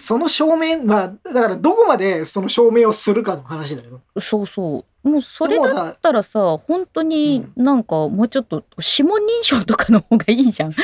[0.00, 4.00] その証明まあだからどこまでその証明をするかの話だよ。
[4.20, 10.74] そうそうもうそれだったらさ本当になんかもうちょっと指紋認証とかの方がいいじゃんっ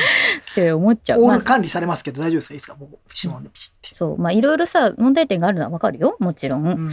[0.55, 1.21] て思っちゃう。
[1.21, 2.53] まあオール管理されますけど大丈夫ですか？
[2.53, 3.93] いいですかもう指紋でピシッて。
[3.95, 6.65] そうまあいろいろさ問題点があるのはわかるよもちろん。
[6.65, 6.91] うん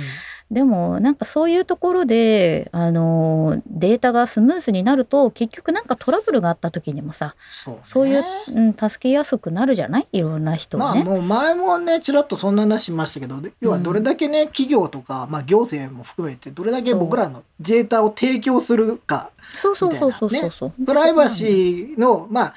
[0.51, 10.09] でもなんかそういうところであのデータがスムーズになると結局なんかトラブルがあった時にもさそうねそういう、うん、助けやすくなるじゃない？
[10.13, 11.03] いろんな人をね。
[11.03, 20.85] まあもう前もねちらっとそんな話しましたけど要はどれだけね企業とか、まあ、行政も含めてどれだけ僕らのデータを提供するかそうそうそうそうそうそう。
[20.85, 22.55] プライバシーのまあ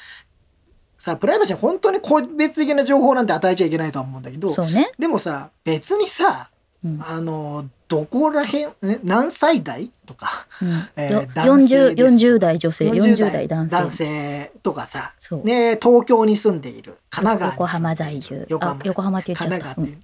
[0.98, 4.92] さプライバシーは本当に個別的な情報なんて与えちゃいけないとは思うんだけどそうね。
[5.00, 6.50] でもさ別にさ
[6.86, 9.92] うんあのどこらへんえ何歳代？
[10.06, 10.46] とか。
[10.62, 10.88] うん。
[10.96, 12.14] えーよ男性40です。
[12.26, 13.72] 40代女性40代男性。
[13.72, 16.98] 男性とかさ、ね、東京に住んでいる。
[17.10, 18.46] 神奈川横浜在住。
[18.50, 18.80] 横浜。
[18.80, 19.98] あ横浜って言っちゃ神った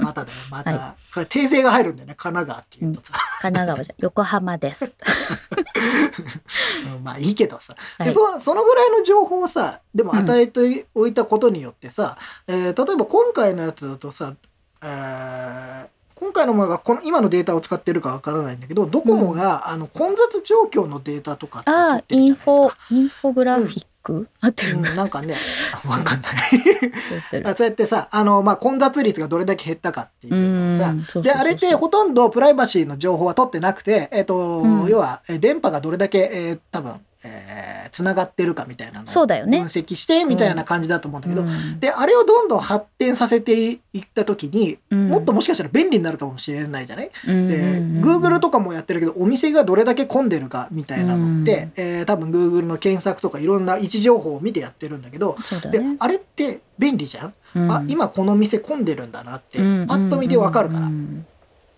[0.00, 2.14] まただよまた、はこれ訂正が入るんだよね。
[2.16, 3.06] 神奈川っていうとさ、
[3.40, 4.84] 神奈川じゃ横浜です。
[4.84, 4.88] う
[7.00, 8.14] んまあいいけどさ、ではい。
[8.14, 14.34] そそのぐらいの情報をさでも与えておいたことによってさ、えー例えば今回のやつだとさ、
[14.82, 15.86] えー
[16.22, 25.34] 今回のものがこの今のデータを使ってるかわからないんだけどドコモが、あの混雑状況のデータとかって取ああってるインフォインフォグラフィック、合ってるうん、合なんかね
[25.84, 27.54] わかんない。
[27.56, 30.94] そうやってさあの、まあ、混雑率がどれだけ減ったかっていうさ。
[31.20, 34.88] であれってほとんどプライバシーの情報は取ってなくて、えっとうん。
[34.88, 39.58] 要はえ電波がどれだけ、えー多分、えー、つながってるかみたいなのをそうだよね。
[39.58, 41.78] 分析してみたいな感じだと思うんだけど、うん。
[41.80, 45.08] であれをどんどん発展させていった時に、うん。
[45.08, 47.56] もっともしかしたら便利になるかもしれないじゃない、うんで、
[48.06, 51.72] Google とかもやってるけどお店がどれだけ混んでるかみたいなのって、うん。
[51.76, 55.36] えー多分 Google の検索とかいろんな位置情報を見てやってるんだけど、
[55.72, 55.96] ね。
[56.00, 57.70] あれって便利じゃん、うん。
[57.70, 61.26] あ今この店混んでるんだなってうんパッと見てわかるから、うん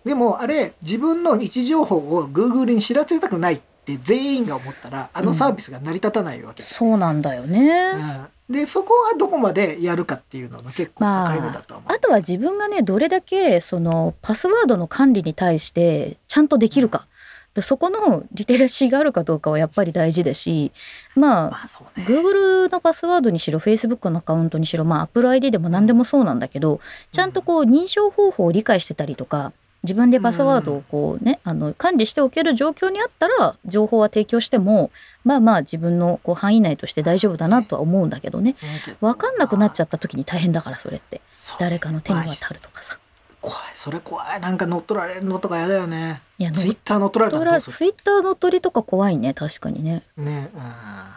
[0.05, 3.63] でもあれ自分の位置情報を Google に知らせたくないって
[4.01, 6.57] 全員が思ったらあのサービスが成り立たないわけ。
[6.57, 8.27] ですそうなんだよね。
[8.49, 8.55] うん。
[8.55, 17.05] でそこはどこまでやるかっていうのが結構境目だとは思う、あとは自分がねどれだけそのパスワードの管理に対してちゃんとできるか。
[17.05, 17.07] っ
[17.55, 20.73] でそこのリテラシーがあるかどうかはやっぱり大事だし
[21.15, 22.05] まあまあね。
[22.05, 26.81] Google のパスワードにしろ Facebook のアカウントにしろ、まあ、Apple ID でも何でもそうなんだけど
[27.13, 29.53] ちゃんとこう認証方法を理解してたりとか
[29.85, 34.91] 自分でパスワードをこうね、あの管理しておける状況にあったら情報は提供しても
[35.23, 38.55] まあまあ自分のこう範囲内として大丈夫だなとは思うんだけどね。
[39.01, 41.21] 分かんなくなっちゃった時に大変だからそれって。
[41.59, 42.97] 誰かの手に渡るとかさ。
[43.41, 43.59] 怖い。
[43.75, 44.41] それ怖い。
[44.41, 46.21] なんか乗っ取られるのとか嫌だよね。
[46.39, 50.03] いやツイッター乗っ取られたらツイッター乗っ取りとか怖いね確かにね。
[50.17, 50.61] るねうん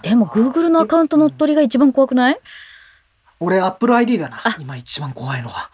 [0.02, 2.38] でも Google のアカウント乗っ取りが一番怖くない？
[3.40, 4.42] 俺アップル ID だな。
[4.44, 4.56] あ。
[4.60, 5.70] 今一番怖いのは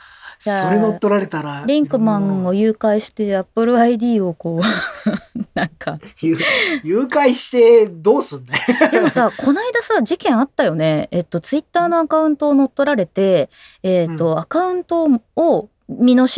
[0.50, 4.62] それ乗っ取られたらリンクマンを誘拐して Apple ID をこう
[5.54, 5.98] なんか。
[6.20, 6.37] 誘
[6.83, 8.59] 誘拐してどうすんね
[8.90, 11.09] でもさ この間さ事件あったよね。
[11.12, 13.48] えっとツイッターのアカウントを乗っ取られて
[13.83, 16.28] えっと、アカウントを身代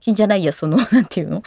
[0.00, 1.42] 金じゃないやその なんていうの？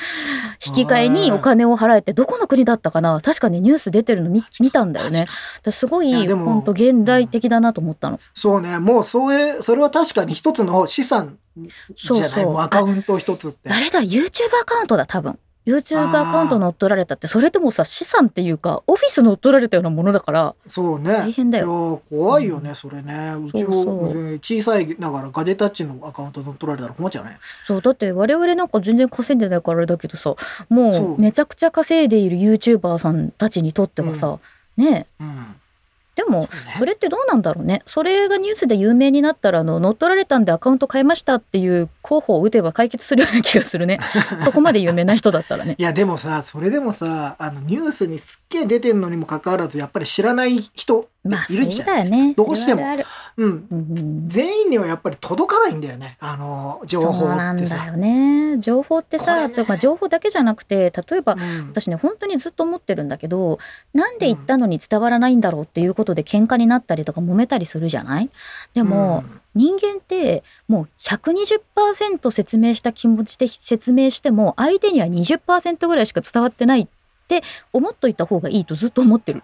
[0.65, 3.19] 引き換えにお金を払えてどこの国だったかな？
[3.21, 5.25] 確かねニュース出てるの見見たんだよね。
[5.71, 8.19] すごい本当現代的だなと思ったの。
[8.33, 8.79] そうね。
[8.79, 12.31] もうそれそれは確かに一つの資産じゃない？
[12.31, 12.59] そうそう。
[12.59, 13.69] アカウント一つって。
[13.69, 14.25] あれだ YouTube
[14.61, 21.09] アカウントだ多分 YouTube アカウント乗っ取られたってそれでもさ資産っていうかオフィス乗っ取られたようなものだからそうね。
[21.09, 22.01] 大変だよ。
[22.11, 23.33] いや怖いよね、それね。
[23.33, 24.09] うちも
[24.41, 27.37] 小さいながらガジェタッチのアカウント乗っ取られたら困っちゃうね。
[27.65, 30.35] そうだって我々なんか全然稼いでないからあれだけどさ
[30.69, 34.39] もうめちゃくちゃ稼いでいる YouTuber さんたちにとってはさ、
[34.77, 35.23] ねえ。
[35.23, 35.55] うん
[36.15, 37.81] でもそれってどうなんだろうね。
[37.85, 43.99] それがニュースで有名になったらあの乗っ取られたんでアカウント変えましたっていう候補を打てば解決するような気がするね。
[44.43, 45.75] そこまで有名な人だったらね。
[45.77, 52.33] いやでもさそれでもさあのニュースにすっげえ出てんのにもかかわらずやっぱり知らない人まあいるじゃないですか、ね。
[52.35, 52.83] どうしても。
[53.37, 53.67] うん。
[53.71, 56.17] うん全員にはやっぱり届かないんだよね。
[56.19, 58.57] あの情報なんだよね。
[58.59, 59.53] 情報ってさ、ね。
[59.53, 61.67] とか情報だけじゃなくて例えばうん。
[61.69, 63.59] 私ね本当にずっと思ってるんだけど
[63.93, 68.29] なんで言ったのに伝わらないんだろうっていうことで喧嘩になったりとか揉めたりするじゃない？
[68.73, 69.23] でも、
[69.55, 76.87] 人間ってもう120%説明した気持ちで説明しても相手には20%ぐらいしか伝わってないっ
[77.27, 77.41] て
[77.73, 79.43] 思っといた方がいいとずっと思ってる。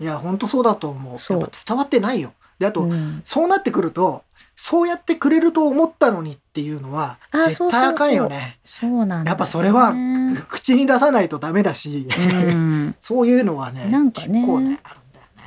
[0.00, 1.18] いや本当そうだと思う。
[1.18, 1.40] そう。
[1.40, 2.32] やっぱ伝わってないよ。
[2.58, 3.22] であと、うん。
[3.24, 4.22] そうなってくると
[4.56, 8.58] そうやってくれると思ったのにっていうのはあ絶対あかんよね。
[8.64, 12.06] そうなんやっぱそれはく口に出さないとダメだし、
[12.48, 12.94] うん。
[13.00, 14.40] そういうのはねなんかね。
[14.40, 15.42] 結構ねあるんだよね。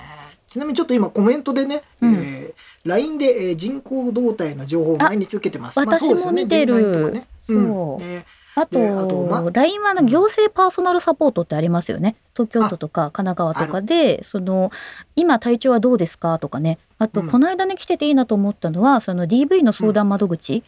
[0.47, 2.13] ちなみにちょっと今コメントでね、うん。
[2.15, 2.53] えー
[2.85, 5.77] LINE で、えー人口動態の情報を毎日受けてます。
[5.77, 6.73] あまあ私も見てる。
[6.75, 7.27] LINE とかね。
[7.49, 7.67] うん。
[7.67, 8.01] そう。
[8.01, 8.25] ね。
[8.57, 14.71] あととま LINE は行政パーソナルサポートってありますよね東京都とか神奈川とかでその
[15.15, 16.77] 今体調はどうですかとかね。
[16.99, 17.29] あとうん。
[17.29, 20.63] この間ね来てていいなと思ったのはその DV の相談窓口、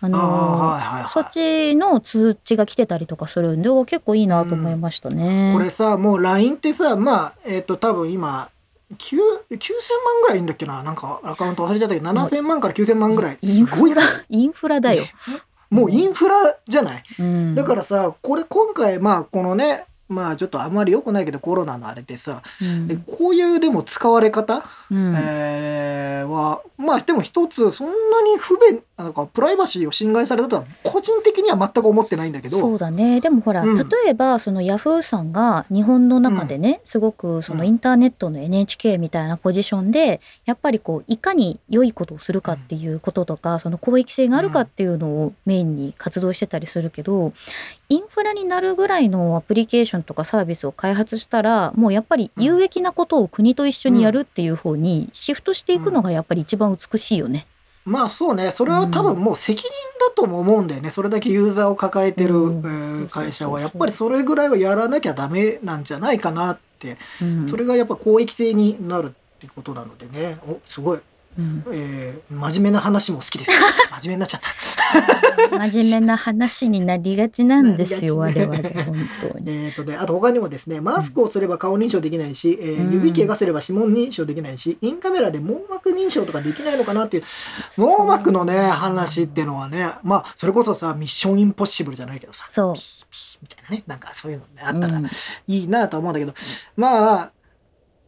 [0.00, 1.10] あのあーはいはいはい。
[1.10, 5.52] そっちの通知が来てたりとかするんでお結構いいなと思いましたね。
[5.54, 8.50] これさもう LINE ってさまあえっ、と多分今
[8.96, 10.82] 9 9000万ぐらいいいんだっけな？
[10.82, 13.38] なんかアカウント忘れちゃったけど7000万から9000万ぐらい。
[13.42, 15.04] すごいフラインフラだよ。
[15.70, 17.02] もうインフラじゃない？
[17.18, 22.90] うん、だからさこれ今回まあこのねまあちょっとあんまり良くないけどコロナのあれでさ、うん。
[22.90, 25.14] えこういうでも使われ方、うん。
[25.16, 33.20] えーはまあでも一つそんなに不便なんかプライバシーを侵害されたとは個人的には全く思ってないんだけどそうだね。
[33.20, 33.76] でもほら、うん。
[33.76, 37.68] 例えばそのヤフーさんが日本の中でね、すごくそのうん。
[37.68, 47.32] インターネットの NHK みたいなポジションでやっぱりこういかに良いことをするかっていうこととか、その公益性があるかっていうのをメインに活動してたりするけど
[47.88, 57.46] インフラになるぐらいのアプリケーションとかサービスを開発したらもうやっぱり有益なことを国と一緒にやるっていう方にシフトしていくのがやっぱり一番美しいよね。
[57.84, 58.50] まあそうね。
[58.50, 60.88] それは多分もう責任だとも思うんだよね。
[60.88, 67.48] それだけユーザーを抱えてる、会社はやっぱりそれぐらいはやらなきゃダメなんじゃないかなって、うん。
[67.48, 70.38] それがやっぱ公益性になるってことなのでね。
[70.46, 71.00] おすごい、
[71.38, 71.64] うん。
[71.72, 73.50] えー真面目な話も好きです。
[74.02, 74.48] 真面目になっちゃった。
[75.70, 79.44] 真面目な話になりがちなんですよな 我々本当に。
[79.46, 82.92] えーとね、あと他にもですねマスクをすれば顔認証できないし、えーうん。
[82.92, 87.24] 指怪我すれば指紋認証できないしインカメラで網膜認証とかできないのかなっていう
[87.76, 92.74] 網膜のね話っていうのはねまあそれこそさミッションインポッシブルじゃないけどさそう。
[92.74, 95.08] ピーピーみたいなねなんかそういうのねあったらうん。
[95.48, 96.34] いいなと思うんだけど、
[96.76, 97.30] まあ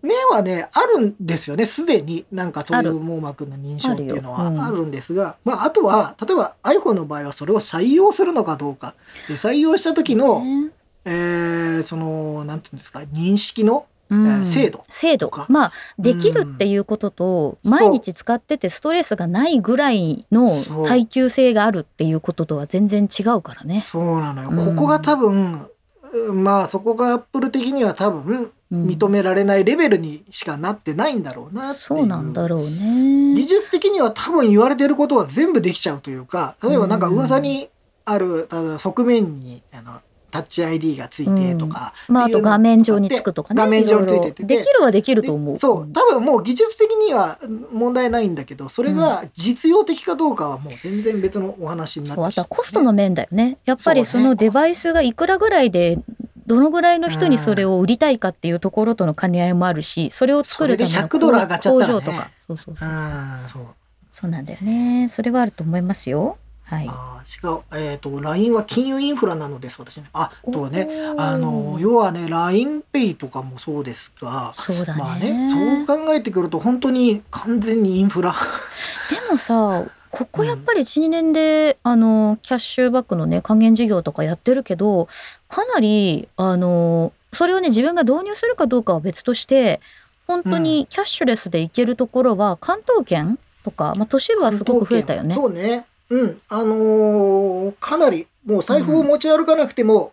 [0.07, 1.67] 目はねあるんですよね。
[1.67, 4.91] すでになんかそういう網膜の認証っていうのはあるん。
[4.91, 8.95] ですが、まあ、あとは例えば iPhone の場合はそれを採用するのかどうか。
[9.29, 10.71] で採用した時の、ね。
[11.05, 14.27] えーそのなんていうんですか認識のうん。
[14.27, 15.31] えー精度精度。
[15.49, 17.71] まあできるっていうことと、うん。
[17.71, 20.51] 毎日使っててストレスがないぐらいの
[20.87, 23.81] 耐久性があるっていうこととは全然違うからね。
[23.81, 24.77] そうなのよ、うん。
[24.77, 25.69] ここが多分
[26.13, 31.85] うんまあそこがアップル的には多分うん認められないレベルにしかなってないんだろうなっていう。
[31.85, 33.35] そうなんだろうね。
[33.35, 37.69] 技術的には多分言われてることは全部できちゃうというか例えばなんか噂に
[38.05, 40.01] ある、ただ側面にあの
[40.31, 43.63] タッチ ID がついてとか、まああと画面上につくとかね。
[43.63, 44.45] 画面上についてて。
[44.45, 45.55] できるはできると思う。
[45.55, 47.39] でそう多分もう技術的には
[47.73, 53.59] 問題ないんだけどそれが実用的かどうかはもう全然別のお話になってそうあきちゃうとはコストの面だよね。
[53.65, 55.99] やっぱりそのデバイスがいくらぐらいで
[56.47, 62.01] どのぐらいの人にそれを売りたいかっていうところとの兼ね合いもあるしそれを作るためのそれで100ドル上がっちゃったらね。
[62.01, 62.31] 工場とか。
[62.47, 62.89] そうそうそう。
[63.49, 63.67] そう。
[64.11, 65.09] そうなんだよね。
[65.11, 66.39] それはあると思いますよ。
[66.65, 66.89] はい。
[66.89, 70.07] あー違うえっ、と LINE は金融インフラなのです私ね。
[70.13, 78.35] あとねおーあの要はね LINEPay とかもそうですがそうだね,、まあねそう考えてくると本当に完全にインフラ。
[79.11, 79.85] でもさ
[80.17, 85.09] ここやっぱり12年で、あのキャッシュバックのね還元事業とかやってるけど
[85.49, 89.81] かなりあのそれをね自分が導入するかどうかは別として
[90.27, 95.35] 本当にキャッシュレスで行けるところは関東圏とか、まあ、都市部はすごく増えたよね。
[95.35, 95.85] そうね。
[96.09, 96.39] うん。
[96.49, 100.13] あのーかなりもう財布を持ち歩かなくても、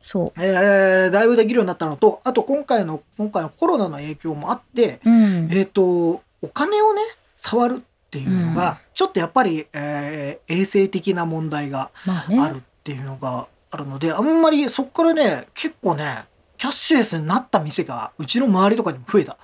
[0.00, 7.02] そえーだいぶできるようになったのとあと今回の今回のコロナの影響もあって、う、うん、えっ、とお金をね
[7.36, 8.54] 触るっていうのうん。
[8.54, 16.26] が、ちょっとやっぱり、えー衛生的な問題がまあるっていうのがあるので、あんまりそこからね結構ね
[16.58, 19.38] キャッシュレスになった店がうちの周りとかにも増えた。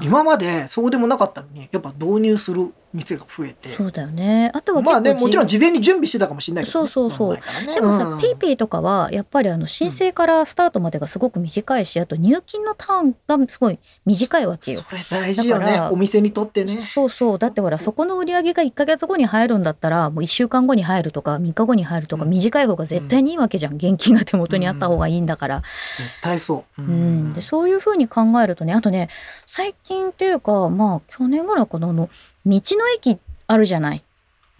[0.00, 3.68] 今までそうでもなかったのにやっぱ導入する店が増えて。
[3.70, 4.50] そうだよね。
[4.54, 7.34] あとはまあねもちろんじ事前に準備してたかもしれないけど、ね、そうそうそう。
[7.34, 7.74] ね。
[7.74, 14.82] でもさ、うんペイペイとかはやっぱりあの申請からスタートまでがすごく短いしあと入金のターンがすごい短いわけよ。
[14.88, 15.80] それ大事よね。
[15.90, 16.80] お店にとってね。
[16.94, 17.38] そうそう。
[17.38, 22.30] だってほらそこの売り上げが1ヶ月後に入るんだったらもう1週間後に入るとか3日後に入るとかうん。
[22.30, 25.62] 短い方が絶対にいいわけじゃん、現金が手元にあった方がいいんだから、
[25.98, 27.32] 絶対そう、ううん。
[27.32, 29.08] でそういうふうに考えるとねあとね
[29.46, 32.08] 最近っていうかまあ去年ぐらいかなあの
[32.46, 34.02] 道の駅あるじゃない？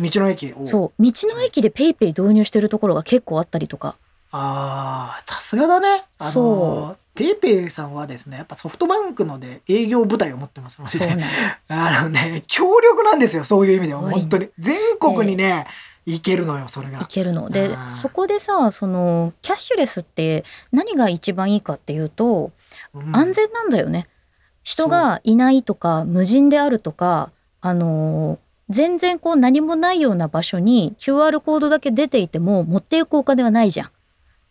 [0.00, 0.52] 道の駅？
[0.52, 1.02] をそう。
[1.02, 3.96] 道の駅でペイペイ導入してるところが結構あったりとか。
[4.32, 6.04] あーさすがだね。
[6.18, 11.16] あそのペイペイさんはですねやっぱソフトバンクので営業部隊を持ってますので。
[11.68, 14.00] あのね強力なんですよそういう意味では。
[14.00, 14.48] 本当に。
[14.58, 15.66] 全国にね
[16.04, 17.00] 行けるのよそれが。
[17.00, 17.48] いけるの。
[17.48, 17.70] で
[18.02, 22.50] そこでさそのキャッシュレスって何が一番いいかっていうと
[22.94, 23.16] うん。
[23.16, 24.08] 安全なんだよね。
[24.64, 27.30] 人がいないとか無人であるとか
[27.66, 33.90] あのー全然こう何もないような場所に QR コードだけ出ていても持っていくお金はないじゃん。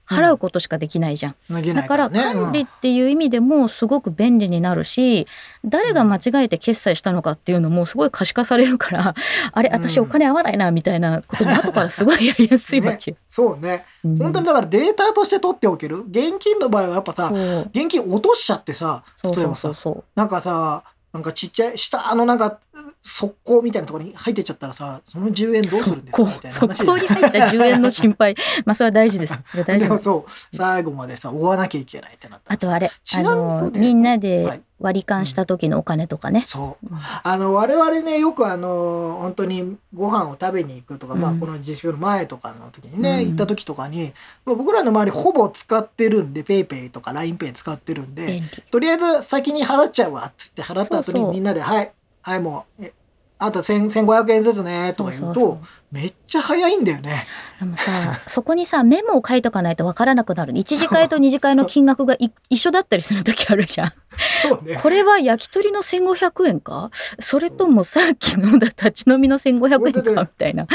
[0.07, 1.35] 払うことしかできないじゃん。
[1.49, 5.27] 脱げないだからね管理っていう意味でもすごく便利になるし
[5.65, 9.15] 誰が間違えて決済したのかっていうのもすごい可視化されるから
[9.51, 10.05] あれ私うん。
[10.05, 13.11] お金合わないなみたいなことも後からすごいやりやすいわけ。
[13.11, 13.17] よ。
[13.27, 13.83] そうね。
[14.05, 14.17] うん。
[14.17, 16.05] 本当にだからデータとして取っておける。
[16.09, 17.31] 現金の場合はやっぱさ
[17.73, 20.03] 現金落としちゃってさ例えばさうそうそう。
[20.15, 22.59] なんかさなんかちっちゃい下のなんか
[23.07, 26.23] 側溝みたいなところに入ってっちゃったらさその10円どうするんですか？
[26.23, 28.35] みたいな速話攻に入った10円の心配。
[28.65, 29.39] まあそれは大事です。
[29.45, 29.89] それは大事です。
[29.89, 34.19] でもそう最後までさ追わなきゃいけないってなったあとあれあのみんなはい。
[34.19, 36.87] で割り勘した時のお金とかね、そう。
[36.91, 41.39] うんあの我々ねよくあの本当にご飯を食べに行くとか、まあうん。
[41.39, 43.29] この自粛の前とかの時にね、うん。
[43.29, 44.13] 行った時とかに、
[44.45, 51.27] まあ、僕らの周りほぼ使ってるんで PayPay とか LINEPay 使ってるんでとりあえず先に払っちゃうわっつって払った後そうそう。
[51.29, 51.91] にみんなで「はい
[52.25, 52.93] はいもうえ
[53.37, 55.59] あと1000 1500円ずつね」とか言うと
[55.91, 57.27] めっちゃ早いんだよね。
[57.59, 57.83] でもさ
[58.27, 63.93] そこにさメモを書いとかないとわからなくなる一次会と二次会の金額がい一緒だったりする時あるじゃん。
[64.41, 64.79] そうね。
[64.81, 66.89] これは焼き鳥の1500円か？
[67.19, 70.21] それともさっきのだ立ち飲みの1500円か？
[70.23, 70.65] みたいな。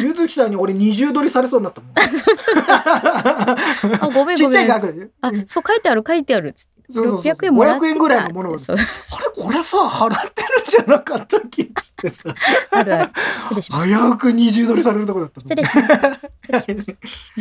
[0.00, 1.90] ゆずきさんに俺二重取りされそうになったもん。
[4.00, 4.92] あごめんちっちゃいごめん額。
[4.94, 5.08] で。
[5.20, 6.54] あそう書いてある書いてある。
[6.56, 8.62] そうそうそう600円もらって500円ぐらいのものをあれ
[9.34, 12.34] これさ払ってるんじゃなかったっけっつってさ。
[12.70, 14.16] あるある。
[14.16, 15.82] く二重取りされるとこだった失礼しま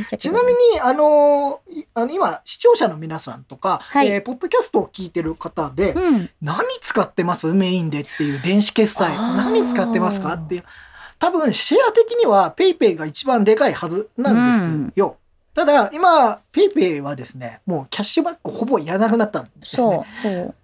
[0.03, 0.17] した。
[0.17, 4.08] ちないみまにあのいあの今視聴者の皆さんとか、はい。
[4.08, 6.29] えーポッドキャストを聞いてる方で、うん。
[6.41, 7.53] 何使ってます？
[7.53, 9.15] メインでっていう電子決済。
[9.15, 10.34] 何使ってますか？
[10.34, 10.63] っていう。
[11.17, 15.17] 多分シェア的には PayPay が一番でかいはずなんですよ。
[15.55, 20.06] ただ今 PayPay はですねもうキャッシュバックほぼやらなくなったんですね。
[20.21, 20.56] そう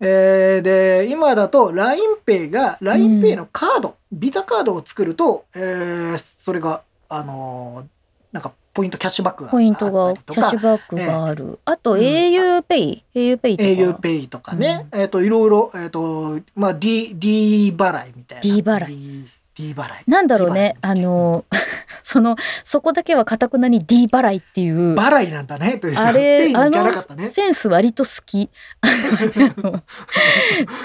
[0.00, 7.86] えーで今だと LINEPay が LINEPay のカード、ビザカードを作ると、えーそれがあのー
[8.32, 12.00] なんかポイントキャッシュバックがポイントあがキャッシュバックがある、あとうん。
[12.00, 13.98] auPay、auPay とか。
[13.98, 18.42] auPay とかね、えっ、といろいろえっ、とまあ D D 払いみたいな。
[18.42, 19.26] D 払い
[19.58, 20.04] D, 払い。
[20.06, 20.76] なんだろうね。
[20.80, 21.44] あの
[22.04, 24.94] そのそこだけはかたくなに D 払いっていう。
[24.94, 25.98] 払いなんだねという。
[25.98, 28.48] あれあのセンス割と好き。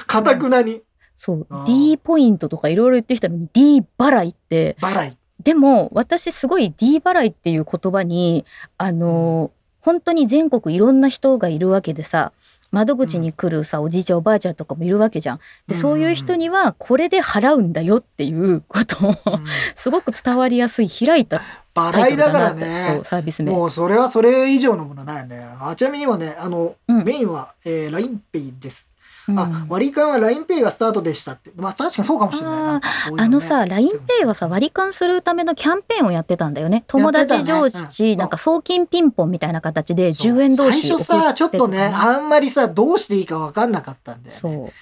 [0.08, 0.82] かたくなに。
[1.16, 1.48] そう。
[1.68, 4.76] D ポイントとかいろいろ言ってきたのに D 払いって。
[4.82, 5.18] 払い。
[5.44, 8.46] でも私すごい D 払いっていう言葉に
[8.78, 9.52] あの
[9.82, 12.32] 本当に全国いろんな人がいるわけでさ
[12.74, 15.38] 窓口に来るさ、おじいちゃんおばあちゃんとかもいるわけじゃん。
[15.68, 15.80] で、うん。
[15.80, 19.16] そういう人にはこれで払うんだよっていうことを、うん。
[19.78, 21.42] すごく伝わりやすい開いた
[21.76, 23.52] タ払いだからイトルだなって、そねうサービス名。
[23.52, 25.48] もうそれはそれ以上のものないよね。
[25.60, 27.04] あちなみに今ねあの、うん。
[27.04, 28.90] メインは、えー、LINEPay です
[29.28, 29.40] うん。
[29.40, 31.52] あ割り勘は LINEPay がスタートでしたって。
[31.56, 32.64] まあ確かにそうかもしれない。
[32.64, 33.24] なんかこういうね。
[33.24, 36.84] あのさ LINEPay はさ割り勘するためのキャンペーンをやってたんだよね。
[36.88, 38.12] 友達同やって士、たね。
[38.12, 38.20] うん。
[38.20, 44.40] なんか送金ピンポンみたいな形でそう10円同士最初さちょっとねあんまりさどうしていいか分かんなかったんだよね。
[44.42, 44.74] そう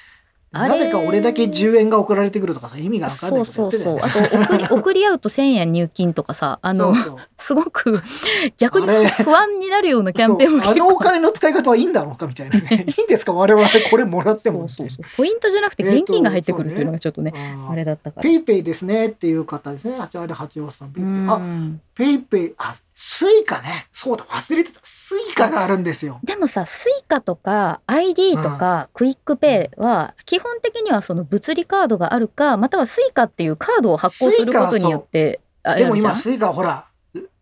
[0.52, 4.30] なぜか俺だけ10円が送られてくるとかさ意味が分かんなそいうことやそうってたよね。
[4.30, 7.18] そう あと送り 送り合うと1,000円入金とかさあのそうそう。
[7.38, 8.02] すごく
[8.58, 10.74] 逆に不安になるようなキャンペーンもそう。
[10.74, 12.60] あのお金の使い方はいいんだろうかみたいな。
[12.60, 13.32] ね いいんですか？
[13.34, 14.98] 我々これもらってもそうそう。
[14.98, 18.24] そうポイントじゃなくて現金が入ってくるっていうのがちょっとね、あーあれだったから。
[18.24, 19.96] ペイペイですねっていう方ですね。
[19.98, 20.90] 八割八王さん。
[20.92, 21.82] ペイペイあ、うん。
[21.96, 23.88] ペイペイ、あ、スイカね。
[23.92, 24.80] そうだ、忘れてた。
[24.84, 26.20] スイカがあるんですよ。
[26.24, 36.86] でもさスイカとか ID とかクイックペイは基本的にはその物理カードがあるかまたはスイカっていうカードを発行することによってあでも今、スイカはほら、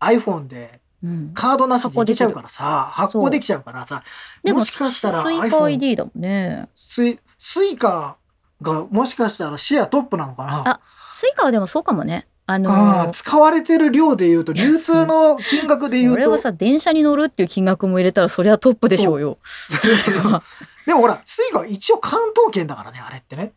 [0.00, 1.32] iPhone でうん。
[1.34, 3.86] カードなしでいけちゃうからさ、発行できちゃうから。
[3.86, 4.02] さ、
[4.42, 6.70] でももしかしたらスイカ ID だもんね。
[6.74, 8.16] スイスイカ
[8.62, 10.62] がもしかしたらシェアトップなのかな？
[10.66, 10.80] あ
[11.12, 19.38] スイカはでもそうかもねあの使われてる量で言うと、流通の金額で言うと俺は、さ電車に乗るっていう金額も入れたらそれはトップでしょうよ。
[20.86, 23.52] でもほら、スイカは一応関東圏だからね、あれってね。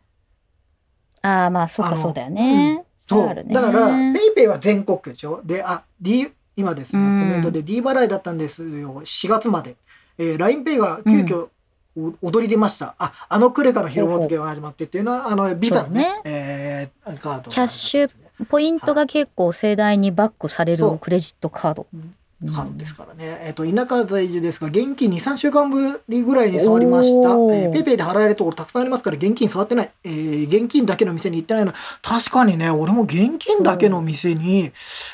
[1.22, 2.84] ああまあそうかそうだよね。
[3.08, 3.24] そう。
[3.24, 5.40] れあるねだから、ペイペイは全国区でしょ。
[5.44, 9.02] で、あ、D、今ですね、うんコメントで D 払いだったんですよ。
[9.02, 9.76] 4月まで。
[10.18, 11.48] えー、LINEPay が急遽、
[11.96, 12.94] お踊り出ました。
[12.98, 17.50] あ、あのクレカの広報付けが始まってっていうのは、あの、ビザのね、そうえーカード。
[17.50, 18.10] キャッシュ
[18.48, 21.86] ポイントが結構盛大にバックされるクレジットカード。
[22.52, 23.40] カードですからね。
[23.44, 27.30] えっ、と、田舎在住ですが、現金2、3週間ぶりぐらいに触りました。
[27.30, 29.90] えー、ペイペイで払えるところたくさんありますから、現金触ってない。
[30.04, 31.72] えー、現金だけの店に行ってないの。
[32.02, 34.72] 確かにね、俺も現金だけの店に、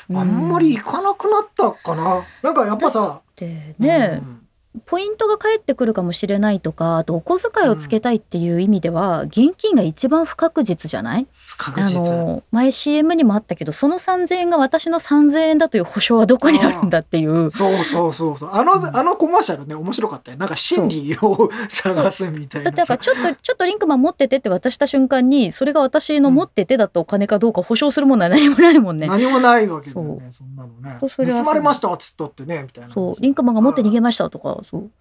[0.09, 2.25] うんあんまり行かなくなったかな。
[2.41, 4.37] なんかやっぱさ、でね、うん
[4.85, 11.27] ポイントが返ってくるかもしれないとかあとお小遣いをつけたいっていう意味では、現金が一番不確実じゃない？
[11.65, 11.89] あ。
[11.89, 18.49] の前 CM にもあったけどその3,000円が私の3,000円だという保証はどこにあるんだっていうそうそうそうそう。
[18.53, 20.37] あの、あのコマーシャルね、面白かったよ。
[20.37, 22.71] なんか真理を探すみたいなさ。
[22.71, 29.07] だってなんかちょっとちょっとリンクマン持っててって渡した瞬間にそれが私の持っててだったお金かどうか保証するものは何もないもんね。
[29.07, 30.97] 何もないわけだよね、そんなのね。
[30.99, 32.93] 盗まれましたっつったってね、みたいな。
[32.93, 34.91] そうリンクマンが持って逃げましたとかそう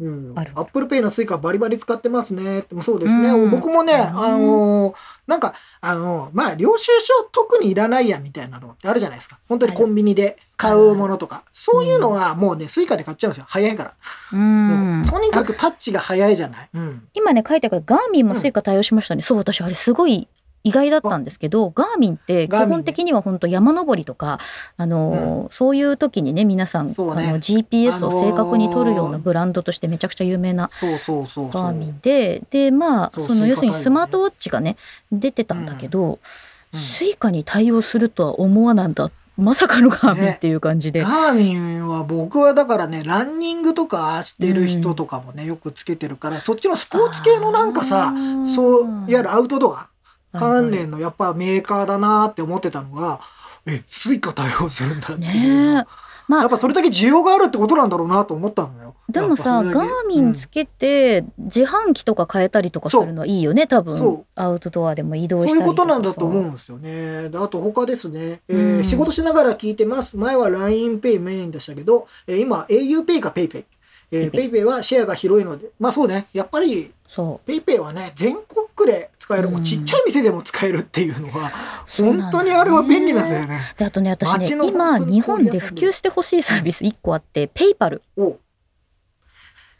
[0.00, 0.52] うん、ある。
[0.54, 2.64] Apple Pay の Suica バリバリ使ってますね。
[2.82, 3.50] そうですね、うん。
[3.50, 4.94] 僕もね、うんあのー
[5.26, 9.38] なんかあのーまあ領収書特にいらないやみたいなのってあるじゃないですか。
[9.48, 11.44] 本当にコンビニで買うものとか。
[11.52, 13.44] そういうのはもうね Suica で買っちゃうんですよ。
[13.48, 13.94] 早いから、
[14.32, 15.04] うん。
[15.08, 20.28] とにかくタッチが早いじゃない、うん、今ね書いてある Garmin も Suica 対応しましたね、そう私あれすごい
[20.62, 24.38] 意外だったんですけど Garmin って基本的には本当山登りとか
[24.76, 26.94] あのー、そういう時にね皆さん、ね。
[26.98, 28.14] あの GPS あのー。
[28.14, 34.76] を正確に取るようなブランドとしてめちゃくちゃ有名な Garmin ででまあその要するにスマートウォッチがね
[35.10, 36.18] 出てたんだけど、
[36.72, 36.80] うん。
[36.80, 39.10] Suica に対応するとは思わなんだ。
[39.40, 48.12] まさかの Garmin っていう感じで、ガーミンは僕はだからねランニングとかしてる人とかもね、よくつけてるからそっちのスポーツ系のなんかさ
[48.54, 49.88] そういわゆるアウトドア
[50.32, 53.20] 関連のやっぱメーカーだなって思ってたのが、
[53.66, 55.74] え、 Suica 対応するんだっていう。
[55.74, 56.10] ねえ。
[56.28, 58.94] まあやっぱそれだけ需要があるってことなんだろうなと思ったのよ。
[59.08, 63.66] でもさ Garmin つけて自販機とか買えたりとかするのはいいよね。
[63.66, 63.94] 多そう。
[63.94, 67.30] 分アウトドアでも移動うんそういうことなんだと思うんですよね。
[67.30, 68.84] であと他ですね、えーうん。
[68.84, 70.16] 仕事しながら聞いてます。
[70.16, 73.64] 前は LINE Pay メインでしたけど、えー今 au PAY か PayPay。
[74.12, 81.52] えー、PayPay PayPay はシェアが広いので、まあそうね、やっぱりそ PayPay はね、全国区で使える、もうちっちゃい店でも使えるっていうのは、
[81.96, 83.60] 本当にあれは便利なんだよね。
[83.76, 88.36] うであとね私ね今日本で普及してほしいサービス1個あって PayPal お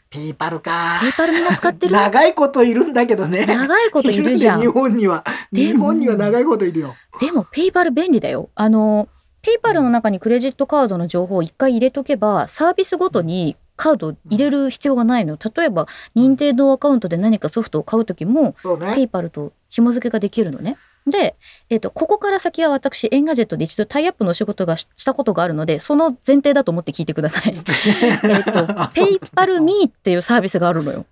[0.09, 0.99] PayPal か。
[1.01, 1.93] PayPal みんな使ってる？
[1.93, 3.45] 長いこといるんだけどね。
[3.45, 5.25] 長いこといるじゃんいるね日本には。
[5.51, 6.95] 日本には長いこといるよ。
[7.19, 9.09] でも PayPal 便利だよあの
[9.41, 18.93] PayPal の中にクレジットカードの情報を一回入れとけばサービスごとにカード入れる必要がないの例えば任天堂アカウントで何かソフトを買う時もね。
[18.93, 20.77] PayPal と紐付けができるのね
[21.07, 21.35] で、
[21.71, 27.55] えっとここから先は私 Engadget で一度タイアップのお仕事がししたことがあるのでその前提だと思って聞いてください。
[27.57, 31.07] えっと PayPal.Me っていうサービスがあるのよ。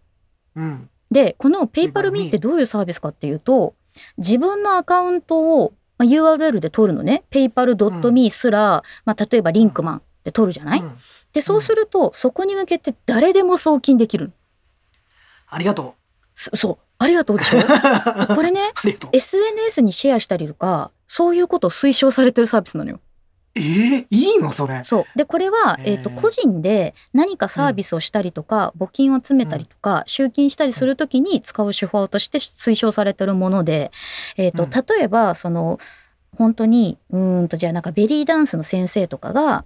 [0.56, 0.90] うん。
[1.10, 3.74] でこのペイパルミーってどういうサービスかっていうと
[4.20, 10.98] 自分のアカウントを、まあ、URL で取るのね paypal.me すら、まあ、例えばリンクマンって取るじゃない、うん
[11.34, 14.32] でそうするとそこに向けて誰でも送金できる。
[15.48, 15.96] ありがと
[16.36, 16.78] そそう。
[16.98, 17.60] ありがとうでしょ？
[17.60, 18.36] う。
[18.36, 18.72] これね。
[19.12, 23.00] SNS にシェアしたりとかそういうことを推奨されてるサービスなのよ。
[23.56, 24.84] えー、いいのそれ。
[24.84, 25.06] そう。
[25.18, 33.92] でこれは、えー、と個人で何かサービスをしたりとか、募金を集めたりとか、集金したりするときに使う手法として推奨されてるもので、
[34.38, 34.70] えーとうん。
[34.70, 35.80] 例えばその
[36.38, 39.66] 本当にうーんとじゃあなんかベリーダンスの先生とかが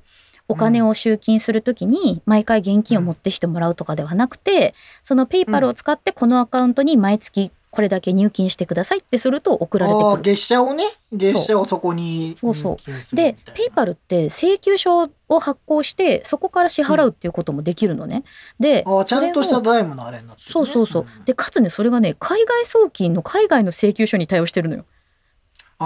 [0.54, 10.22] お金を集金するときに毎回現金を持ってきてもらうとかではなくて、そのペイパルを使ってこのアカウントに毎月これだけ入金してくださいってすると送られてくる。
[10.22, 10.84] 月謝をね？
[11.12, 18.24] 月謝をそこにそうそうでペイパルって請求書を発行してそこから支払うっていうこともできるのね。
[18.60, 21.04] でああちゃんとした財務のあれになってる、ね、そうそうそう。
[21.04, 24.86] んでかつねそれがね海外送金の海外の請求書に対応してるのよ。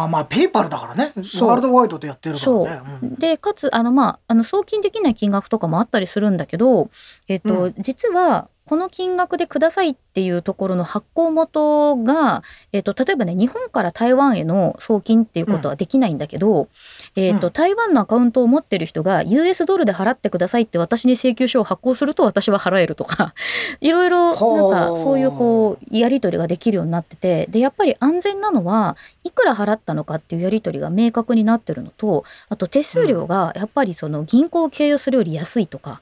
[0.02, 1.12] ああまあペイパルだからね。
[1.16, 3.00] ワールドワイドでやってるからね。
[3.02, 3.06] う。
[3.06, 3.16] ん。
[3.16, 6.90] でかつあのまああの送金できない金額とかもあったりするんだけど、
[7.28, 12.44] えっとう実はこの金額でくださいっていうところの発行元が、
[12.74, 16.68] えっと例えばね日本から台湾への送金っていうことはできないんだけど、
[17.16, 17.54] えっとうん。
[17.54, 23.34] 台湾のアカウントを持ってる人が US ドルで払ってくださいって私に請求書を発行すると私は払えるとか
[23.80, 36.02] いろいろなんかそういうこうやり取りができるようになっててでやっぱり安全なのはいくら払ったのかっていうやり取りが明確になってるのとあと手数料がやっぱりその銀行を経由するより安いとか、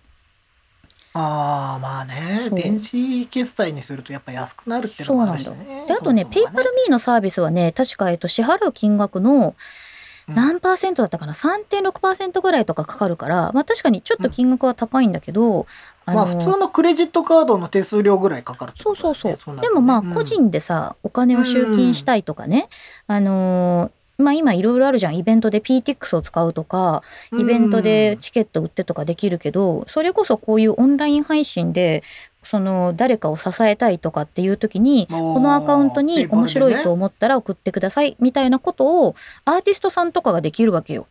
[1.17, 2.59] ああまあねそう。
[2.59, 5.85] 電子決済にするとやっぱ安くなるっていうのもあるしね。
[5.87, 9.55] であとねペイパルミーのサービスはね確か、えっと、支払う金額の
[10.27, 10.35] うん。
[10.35, 15.67] 何パーセントだったかな？3.6%ぐらいとかかかるから、まあ、確かにちょっと金額は高いんだけど、
[16.07, 19.75] まあ普通のクレジットカードの手数料ぐらいかかるってそことだようそうそう、ねなるとね。
[19.75, 20.13] でもまあうん。
[20.15, 22.69] 個人でさ、お金を集金したいとかね、
[23.05, 25.17] あのーまあ今いろいろあるじゃん。
[25.17, 27.03] イベントで Peatix を使うとか
[27.37, 32.03] イベントでチケット売ってとかできるけどそれこそこういうオンライン配信で
[32.43, 41.07] その誰かを支えたいとかっていう時にこのアカウントに面白いと思ったら送ってくださいみたいなことをアーティストさんとかができるわけよ。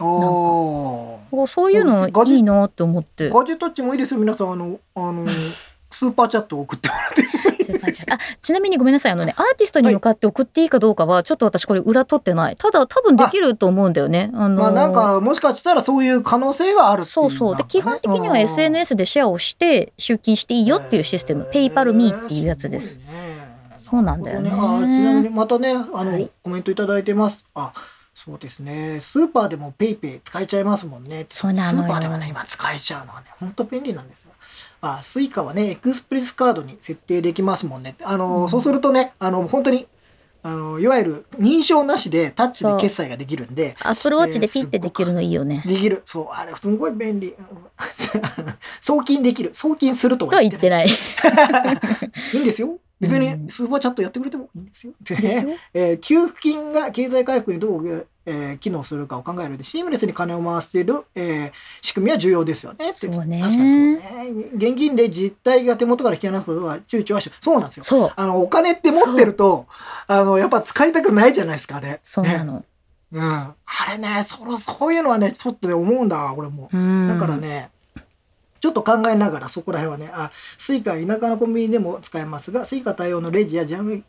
[0.00, 3.28] おおそういうのいいなって思って。
[3.28, 4.20] ガジェタッチもいいですよ。
[4.20, 5.26] 皆さんあのあの
[5.92, 7.31] スーパーチャットを送ってもらって
[7.64, 14.30] そういう感じですかあちなみにごめんなさいあのねアーティストに向かって送っていいかどうかはちょっと私これ裏取ってないただ多分できると思うんだよね。
[14.34, 23.00] あのーまあなんかもしかしたらそういう可能性があるっていうそうそうで基本的には SNS でシェアをして集金していいよっていうシステム、 PayPal.Me っていうやつです。。
[23.92, 27.44] そうなんだよねなるほどあちなみにまたねあの、はいコメントいただいてます。
[27.54, 27.72] あ
[28.14, 31.26] そうですねスーパーでも PayPay 使えちゃいますもんね。
[31.28, 34.30] そうなのよスーパーでもね今使えちゃうのはね本当便利なんですよ。
[34.82, 37.96] あ Suica はねエクスプレスカードに設定できますもんね。
[38.02, 39.86] あの、うんそうするとねあの本当に
[40.44, 43.76] あのいわゆる認証なしでタッチで決済ができるんで。
[43.80, 45.62] Apple Watch でピッてできるのいいよね。
[45.64, 46.02] できる。
[46.04, 47.32] そう、あれ、すごい便利。
[48.82, 49.50] 送金できる。
[49.54, 50.88] 送金するととは言ってない。
[52.34, 52.76] いいんですよ。
[52.98, 54.94] 別うんにスーパーチャットやってくれてもいいんですよ。
[55.00, 62.92] でねよえー給付金が経済回復にどう、えー機能するかを考える上で、シームレスに金を回している、えー仕組みは重要ですよね。
[62.92, 64.44] そうね確かにそうね。
[64.54, 68.12] 現金で実態が手元から引き離すことは躊躇はしそうなんですよ。
[68.14, 69.66] あの、お金って持ってると、
[70.06, 71.80] あの、やっぱ使いたくないじゃないですか。
[71.80, 72.64] ねそうなの。
[73.12, 73.22] うん。
[73.22, 73.54] あ
[73.90, 76.70] れね、その、そういうのはね、ちょっとね、思うんだわ、俺も。
[76.72, 77.70] うんだからね、
[78.60, 84.04] ちょっと考えながらそこら辺はね、あ、 Suica は田舎のコンビニでも使えますが、 Suica 対応のレジやジャム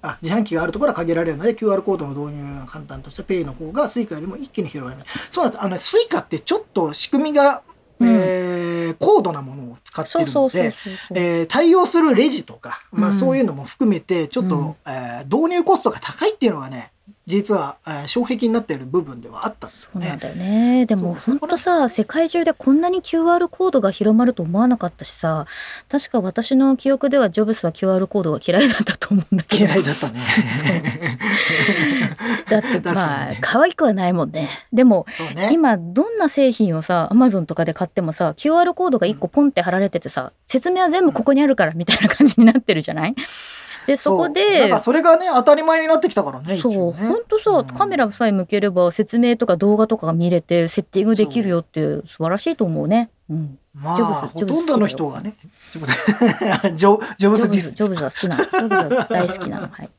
[0.00, 5.06] あ自販機があるところは限られるので QR コードの導入が簡単とした PayPay の方が Suica よりも一気に広がる。
[5.30, 5.64] そうなんです。
[5.64, 7.62] あの、 Suica ってちょっと仕組みが、
[8.00, 16.90] うんえー高度なものを使ってるので、対応するレジとか、まあ、うんそういうのも含めてちょっと、うんえー導入コストが高いっていうのがね
[17.28, 20.00] 実は、えー障壁になっている部分ではあったんですよね。
[20.00, 20.86] そうなんだよね。
[20.86, 25.46] でも本当さ、世界中でこんなに QR コードが広まると思わなかったしさ、
[25.90, 29.64] 確か私の記憶ではジョブスは QR コードが嫌いだったと思うんだけど。
[29.66, 30.20] 嫌いだったね。
[32.48, 34.48] だって まあ可愛くはないもんね。
[34.72, 35.50] でもね。
[35.52, 43.14] 今どんな製品をさ Amazon とかで買ってもさ QR コードが1個ポンって貼られててさ説明は全部ここにあるからみたいな感じになってるじゃない？
[43.88, 46.60] でそこうなんでかそれがね当たり前になってきたからね。
[46.60, 53.08] そう本当さ、うんカメラさえ向ければ説明とか動画とかが見れてセッティングできるよって素晴らしいと思うね。
[53.30, 55.32] うん、まジョブあズほとんどの人がね。
[55.72, 55.92] ジョブズ
[56.76, 57.70] ジョブズディス。
[57.70, 58.44] ズジョブズは好きなの。
[58.44, 59.68] ジョブズは大好きなの。
[59.68, 59.90] はい。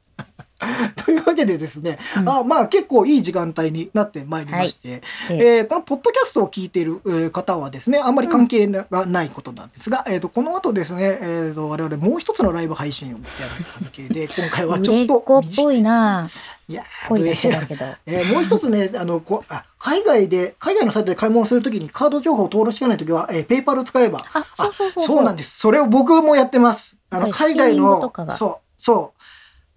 [0.95, 16.29] というわけでですね、うんあまあ結構いい時間帯になってまいりまして、ええーこのポッドキャストを聞いている、えー方はですね、あんまり関係がないことなんですが、えーとこの後ですね、えーと我々もう一つのライブ配信をやる関係で、 今回はちょっとっぽいな。
[16.67, 17.85] いやーぽいだけだけど。
[18.05, 25.05] えーもう一つね、あの、こあ海外で、海外のサイトで買い物するときにカード情報を登録してないときは、えー、ペイパル使えば、あ、そうそうそう。
[25.07, 25.57] そうなんです。
[25.57, 26.97] それを僕もやってます。
[27.09, 29.18] あの、海外のそう、そう。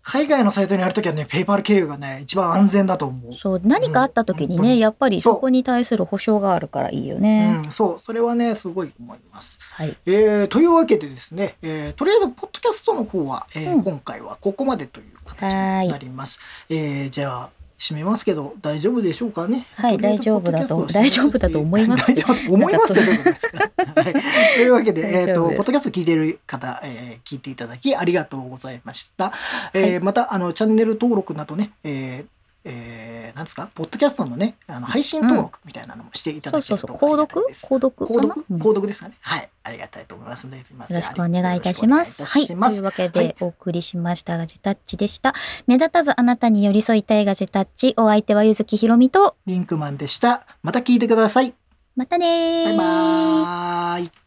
[0.03, 3.35] 海外のサイトにあるときはね、ペイパル経由がね、一番安全だと思う。
[3.35, 7.61] そう何かあった時にね、うんやっぱりそこに対する保証があるからいいよね。
[7.65, 9.59] うん、そう、それはね、すごい思います。
[9.61, 9.97] はい。
[10.07, 15.43] えーというわけでですね、えーとりあえず、ポッドキャストの方は、えーうん今回はここまでという形
[15.85, 16.41] になります。
[16.69, 17.51] えーじゃあ、
[17.83, 19.67] 締めますけど、大丈夫でしょうかね。
[19.75, 22.07] はい大丈夫だと大丈夫だと思います。
[22.15, 23.59] 大丈夫だと思いますってどういうことですか、
[23.97, 24.19] はい、と
[24.63, 25.57] いうわけで、えっ、と、大丈夫です。
[25.57, 29.33] ポッドキャスト聞いてる方、えー聞いていただきありがとうございました。
[29.75, 37.17] えーまた、あの、チャンネル登録などね、えーえーなんですか、ポッドキャストのね、あの配信登録みたいなのもしていただけるとそうそうそう。
[37.17, 37.47] 購読？
[37.63, 38.07] 購読？
[38.07, 39.15] 購読うん購読ですかね？
[39.21, 39.49] はい。
[39.65, 42.21] ありがたいと思いますので、すよろしくお願いいたします。
[42.21, 42.47] よはい。
[42.47, 45.35] というわけはでい、お送りしましたガジェタッチでした。
[45.67, 47.95] 目立たずあなたに寄り添いたいガジェタッチ。
[47.97, 50.47] お相手はゆずきひろみと、リンクマンでした。
[50.63, 51.55] また聞いてください。
[51.97, 52.65] またねー。
[52.67, 54.22] バイバーイ。